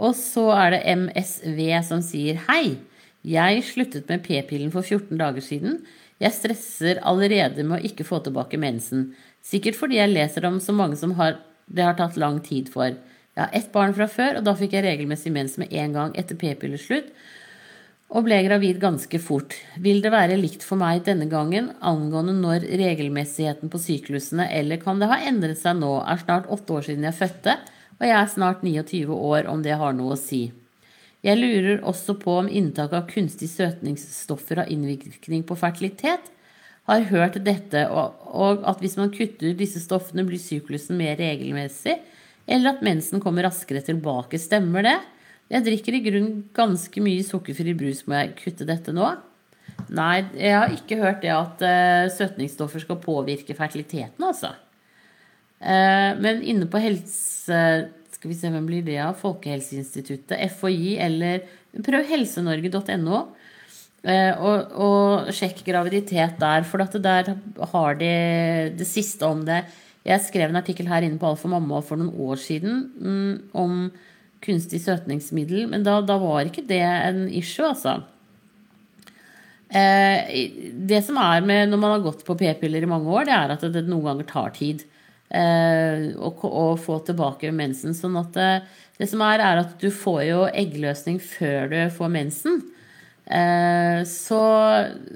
Og 0.00 0.14
så 0.16 0.46
er 0.56 0.76
det 0.76 0.84
MSV 0.96 1.60
som 1.84 2.00
sier 2.04 2.40
hei. 2.46 2.78
Jeg 3.26 3.64
sluttet 3.68 4.08
med 4.08 4.22
p-pillen 4.24 4.70
for 4.72 4.86
14 4.86 5.18
dager 5.20 5.44
siden. 5.44 5.82
Jeg 6.20 6.36
stresser 6.36 7.02
allerede 7.04 7.66
med 7.66 7.80
å 7.80 7.90
ikke 7.90 8.06
få 8.08 8.22
tilbake 8.24 8.60
mensen. 8.60 9.10
Sikkert 9.44 9.76
fordi 9.76 9.98
jeg 10.00 10.12
leser 10.12 10.46
om 10.48 10.56
så 10.60 10.72
mange 10.76 10.96
som 11.00 11.12
har, 11.20 11.36
det 11.68 11.84
har 11.84 11.98
tatt 11.98 12.16
lang 12.20 12.40
tid 12.44 12.72
for. 12.72 12.96
Jeg 13.36 13.42
har 13.44 13.56
ett 13.56 13.68
barn 13.72 13.94
fra 13.96 14.08
før, 14.10 14.40
og 14.40 14.46
da 14.46 14.54
fikk 14.58 14.74
jeg 14.76 14.86
regelmessig 14.86 15.32
mens 15.34 15.56
med 15.60 15.72
en 15.72 15.94
gang 15.96 16.16
etter 16.18 16.38
p-pilleslutt, 16.38 17.12
og 18.10 18.24
ble 18.26 18.40
gravid 18.42 18.80
ganske 18.82 19.20
fort. 19.22 19.54
Vil 19.78 20.00
det 20.02 20.10
være 20.10 20.38
likt 20.40 20.64
for 20.66 20.80
meg 20.80 21.04
denne 21.06 21.28
gangen 21.30 21.68
angående 21.78 22.34
når 22.34 22.66
regelmessigheten 22.80 23.70
på 23.70 23.78
syklusene, 23.78 24.48
eller 24.50 24.82
kan 24.82 24.98
det 24.98 25.10
ha 25.12 25.20
endret 25.30 25.60
seg 25.60 25.78
nå? 25.78 25.92
Er 26.02 26.18
snart 26.24 26.50
åtte 26.50 26.74
år 26.74 26.88
siden 26.88 27.06
jeg 27.06 27.18
fødte, 27.20 27.54
og 28.00 28.08
jeg 28.08 28.16
er 28.16 28.34
snart 28.34 28.66
29 28.66 29.14
år, 29.14 29.46
om 29.52 29.62
det 29.62 29.78
har 29.78 29.94
noe 29.94 30.16
å 30.16 30.18
si. 30.18 30.48
Jeg 31.22 31.36
lurer 31.38 31.84
også 31.86 32.16
på 32.18 32.34
om 32.40 32.48
inntak 32.48 32.96
av 32.96 33.06
kunstige 33.12 33.52
søtningsstoffer 33.52 34.64
har 34.64 34.70
innvirkning 34.72 35.44
på 35.46 35.58
fertilitet 35.60 36.30
har 36.90 37.06
hørt 37.10 37.38
dette, 37.44 37.84
og 37.90 38.64
at 38.66 38.80
hvis 38.82 38.96
man 38.98 39.12
kutter 39.14 39.54
disse 39.54 39.82
stoffene, 39.82 40.24
blir 40.26 40.40
syklusen 40.40 40.98
mer 40.98 41.18
regelmessig, 41.20 42.00
eller 42.50 42.74
at 42.74 42.84
mensen 42.84 43.22
kommer 43.22 43.46
raskere 43.46 43.82
tilbake. 43.86 44.40
Stemmer 44.42 44.86
det? 44.86 44.96
Jeg 45.50 45.66
drikker 45.66 45.96
i 45.96 46.02
grunnen 46.04 46.40
ganske 46.54 47.02
mye 47.02 47.26
sukkerfri 47.26 47.74
brus. 47.78 48.04
Må 48.06 48.18
jeg 48.18 48.34
kutte 48.38 48.66
dette 48.68 48.94
nå? 48.94 49.08
Nei, 49.90 50.24
jeg 50.36 50.56
har 50.56 50.74
ikke 50.74 50.98
hørt 51.00 51.22
det 51.24 51.32
at 51.34 51.62
uh, 51.64 52.10
søtningsstoffer 52.12 52.82
skal 52.84 53.00
påvirke 53.02 53.56
fertiliteten, 53.58 54.26
altså. 54.26 54.52
Uh, 55.62 56.18
men 56.20 56.44
inne 56.44 56.70
på 56.70 56.82
helse... 56.82 57.62
Skal 58.20 58.34
vi 58.34 58.36
se, 58.36 58.50
hvem 58.52 58.66
blir 58.68 58.82
det 58.84 58.98
av? 59.00 59.14
Folkehelseinstituttet, 59.16 60.36
FHI 60.52 60.98
eller 61.00 61.46
Prøv 61.86 62.08
helsenorge.no. 62.10 63.20
Eh, 64.00 64.32
og, 64.40 64.72
og, 64.80 65.30
sjekk 65.36 65.60
graviditet 65.66 66.38
der, 66.40 66.64
for 66.64 66.82
der 67.04 67.34
har 67.72 67.98
de 68.00 68.12
det 68.78 68.88
siste 68.88 69.28
om 69.28 69.44
det. 69.46 69.62
Jeg 70.06 70.24
skrev 70.24 70.48
en 70.48 70.60
artikkel 70.60 70.88
her 70.88 71.04
inne 71.04 71.20
på 71.20 71.28
Alfa 71.28 71.50
Mamma 71.50 71.82
for 71.84 72.00
noen 72.00 72.14
år 72.24 72.40
siden 72.40 72.86
mm, 72.96 73.34
om 73.60 73.90
kunstig 74.40 74.80
søtningsmiddel, 74.80 75.66
men 75.68 75.84
da, 75.84 75.98
da, 76.00 76.16
var 76.20 76.48
ikke 76.48 76.64
det 76.68 76.80
en 76.80 77.26
issue, 77.28 77.66
altså. 77.68 77.98
Eh, 79.68 80.48
det 80.88 81.02
som 81.06 81.18
er 81.20 81.44
med 81.46 81.68
når 81.70 81.82
man 81.82 81.92
har 81.94 82.06
gått 82.06 82.24
på 82.26 82.38
p-piller 82.40 82.86
i 82.86 82.88
mange 82.90 83.12
år, 83.12 83.28
det 83.28 83.36
er 83.36 83.52
at 83.54 83.66
det 83.74 83.84
noen 83.86 84.08
ganger 84.08 84.30
tar 84.30 84.54
tid 84.56 84.86
eh, 85.28 86.10
å, 86.16 86.32
å, 86.32 86.64
få 86.80 86.98
tilbake 87.06 87.52
mensen. 87.54 87.94
Sånn 87.94 88.16
at 88.20 88.32
det, 88.34 88.50
eh, 88.56 88.86
det 89.00 89.08
som 89.08 89.22
er, 89.24 89.40
er 89.40 89.62
at 89.62 89.78
du 89.80 89.88
får 89.94 90.24
jo 90.26 90.40
eggløsning 90.48 91.20
før 91.24 91.70
du 91.70 91.78
får 91.94 92.10
mensen. 92.12 92.58
Eh, 93.30 94.00
så 94.08 94.40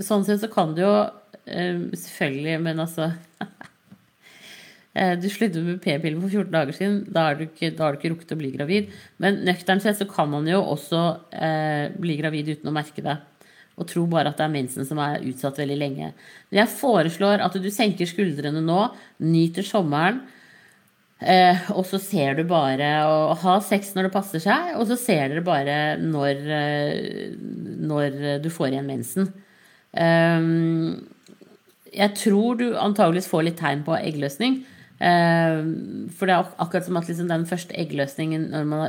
sånn 0.07 0.25
sett 0.25 0.44
så 0.44 0.49
kan 0.53 0.77
du 0.77 0.85
jo 0.85 0.92
eh, 1.51 1.81
Selvfølgelig, 1.99 2.61
men 2.62 2.85
altså 2.85 3.11
Du 4.95 5.25
sluttet 5.27 5.65
med 5.67 5.81
p-pillen 5.83 6.21
for 6.23 6.31
14 6.31 6.53
dager 6.55 6.77
siden. 6.77 6.99
Da 7.11 7.25
har, 7.27 7.39
du 7.39 7.49
ikke, 7.49 7.73
du 7.75 7.81
ikke 7.83 8.13
rukket 8.13 8.35
å 8.37 8.39
bli 8.39 8.53
gravid. 8.55 8.93
Men 9.19 9.41
nøkternt 9.43 9.83
sett 9.83 9.99
så 9.99 10.07
kan 10.07 10.29
man 10.31 10.47
jo 10.47 10.61
også 10.63 11.01
eh, 11.35 11.89
bli 11.99 12.15
gravid 12.21 12.53
uten 12.53 12.71
å 12.71 12.75
merke 12.75 13.03
det. 13.03 13.17
og 13.75 13.89
tro 13.91 14.05
bare 14.07 14.31
at 14.31 14.39
det 14.39 14.45
er 14.47 14.55
mensen 14.55 14.87
som 14.87 15.01
er 15.03 15.25
utsatt 15.27 15.59
veldig 15.59 15.77
lenge. 15.81 16.13
Men 16.47 16.61
jeg 16.61 16.75
foreslår 16.77 17.43
at 17.43 17.57
du 17.59 17.67
senker 17.75 18.07
skuldrene 18.07 18.63
nå, 18.63 18.85
nyter 19.19 19.67
sommeren. 19.67 20.21
Eh, 21.19 21.71
og 21.73 21.87
så 21.89 21.99
ser 22.03 22.37
du 22.39 22.45
bare 22.47 22.91
å 23.09 23.33
ha 23.41 23.55
sex 23.65 23.95
når 23.95 24.09
det 24.09 24.15
passer 24.15 24.43
seg, 24.45 24.75
og 24.79 24.87
så 24.91 24.99
ser 25.01 25.31
dere 25.33 25.45
bare 25.47 25.79
når, 26.03 26.43
eh, 26.59 27.35
når 27.91 28.19
du 28.45 28.51
får 28.53 28.75
igjen 28.75 28.91
mensen. 28.91 29.33
Eh, 29.91 30.47
jeg 31.95 32.15
tror 32.19 32.59
du 32.59 32.67
antageligvis 32.79 33.31
får 33.31 33.47
litt 33.47 33.59
tegn 33.59 33.85
på 33.87 33.99
eggløsning. 33.99 34.63
Eh, 35.03 35.63
for 36.15 36.31
det 36.31 36.37
er 36.37 36.53
akkurat 36.63 36.87
som 36.87 36.99
at 37.01 37.09
liksom 37.11 37.31
den 37.31 37.47
første 37.49 37.75
eggløsningen 37.81 38.47
når 38.53 38.69
man 38.69 38.85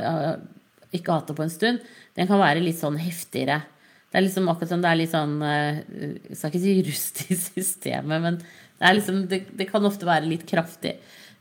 ikke 0.94 1.10
har 1.10 1.20
hatt 1.20 1.32
det 1.32 1.38
på 1.38 1.46
en 1.46 1.52
stund, 1.52 1.88
den 2.16 2.28
kan 2.30 2.40
være 2.40 2.62
litt 2.62 2.78
sånn 2.78 2.98
heftigere. 3.00 3.60
Det 4.06 4.20
er 4.20 4.26
liksom 4.28 4.46
akkurat 4.48 4.70
som 4.70 4.84
det 4.84 4.90
er 4.92 5.00
litt 5.00 5.12
sånn 5.12 5.34
eh, 5.42 5.82
Jeg 6.30 6.38
skal 6.38 6.52
ikke 6.52 6.62
si 6.62 6.76
rust 6.86 7.22
i 7.26 7.38
systemet, 7.48 8.22
men 8.22 8.40
det, 8.40 8.94
liksom, 9.00 9.24
det, 9.30 9.42
det, 9.56 9.68
kan 9.70 9.88
ofte 9.88 10.08
være 10.08 10.30
litt 10.30 10.46
kraftig. 10.48 10.96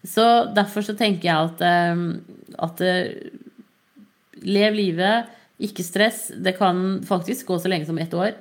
Så 0.06 0.24
derfor 0.54 0.86
så 0.86 0.96
tenker 0.98 1.30
jeg 1.30 1.52
at, 1.52 1.64
eh, 1.66 2.52
at 2.66 2.84
lev 4.46 4.76
livet, 4.78 5.32
ikke 5.56 5.86
stress. 5.88 6.28
Det 6.36 6.58
kan 6.58 7.00
faktisk 7.08 7.48
gå 7.48 7.56
så 7.62 7.70
lenge 7.72 7.88
som 7.88 8.00
ett 8.02 8.14
år 8.18 8.34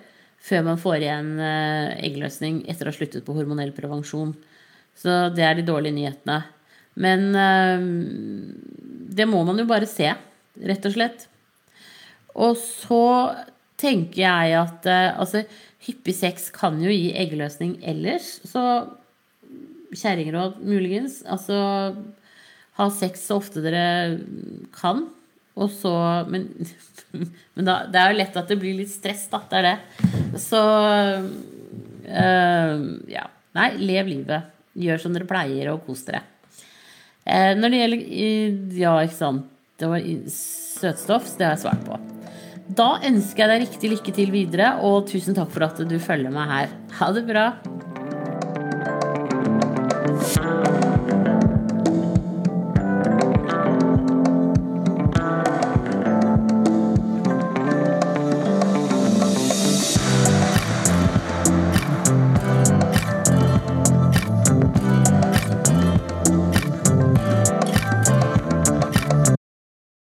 før 0.44 0.64
man 0.66 0.80
får 0.80 0.96
igjen 0.98 1.28
eggløsning 1.38 2.58
etter 2.68 2.84
å 2.84 2.90
ha 2.90 2.96
sluttet 2.96 3.24
på 3.24 3.36
hormonell 3.36 3.70
prevensjon. 3.72 4.34
Så 4.98 5.28
det 5.34 5.44
er 5.44 5.58
de 5.58 5.66
dårlige 5.66 5.96
nyhetene. 5.96 6.40
Men 6.94 7.26
det 9.14 9.26
må 9.30 9.42
man 9.46 9.58
jo 9.58 9.66
bare 9.68 9.88
se, 9.90 10.10
rett 10.62 10.86
og 10.88 10.94
slett. 10.94 11.26
Og 12.34 12.58
så 12.58 13.04
tenker 13.80 14.22
jeg 14.24 14.58
at 14.58 14.86
eh, 14.90 15.14
altså, 15.20 15.44
hyppig 15.86 16.14
sex 16.16 16.48
kan 16.54 16.80
jo 16.82 16.92
gi 16.92 17.12
eggløsning 17.18 17.76
ellers, 17.86 18.38
så 18.48 18.62
kjerringråd 19.94 20.62
muligens. 20.66 21.20
Altså 21.30 21.58
ha 22.74 22.88
sex 22.90 23.28
så 23.28 23.38
ofte 23.38 23.62
dere 23.62 24.18
kan. 24.74 25.04
Og 25.54 25.70
så 25.70 25.92
Men, 26.26 26.48
men 27.54 27.68
da, 27.68 27.84
det 27.86 28.00
er 28.00 28.10
jo 28.10 28.18
lett 28.18 28.40
at 28.40 28.50
det 28.50 28.58
blir 28.58 28.80
litt 28.80 28.90
stress, 28.90 29.28
da. 29.30 29.44
Det 29.50 29.60
er 29.60 29.68
det. 29.68 29.76
Så 30.42 30.62
øh, 32.10 32.82
ja. 33.12 33.28
Nei, 33.54 33.68
lev 33.78 34.10
livet. 34.10 34.53
Gjør 34.74 35.02
som 35.02 35.14
dere 35.14 35.28
pleier, 35.28 35.70
og 35.72 35.84
kos 35.86 36.02
dere. 36.08 36.24
Eh, 37.24 37.52
når 37.56 37.70
det 37.70 37.82
gjelder 37.82 38.78
Ja, 38.80 38.96
ikke 39.02 39.20
sant. 39.20 39.50
Det 39.78 39.88
var 39.90 40.04
søtstoff, 40.30 41.32
det 41.38 41.48
har 41.48 41.56
jeg 41.56 41.64
svart 41.64 41.86
på. 41.86 41.98
Da 42.78 42.94
ønsker 43.04 43.44
jeg 43.44 43.50
deg 43.50 43.64
riktig 43.66 43.90
lykke 43.90 44.14
til 44.16 44.30
videre, 44.32 44.68
og 44.86 45.08
tusen 45.10 45.36
takk 45.36 45.50
for 45.52 45.66
at 45.66 45.82
du 45.84 45.98
følger 46.00 46.32
meg 46.32 46.52
her. 46.52 46.76
Ha 47.00 47.10
det 47.12 47.26
bra. 47.28 47.48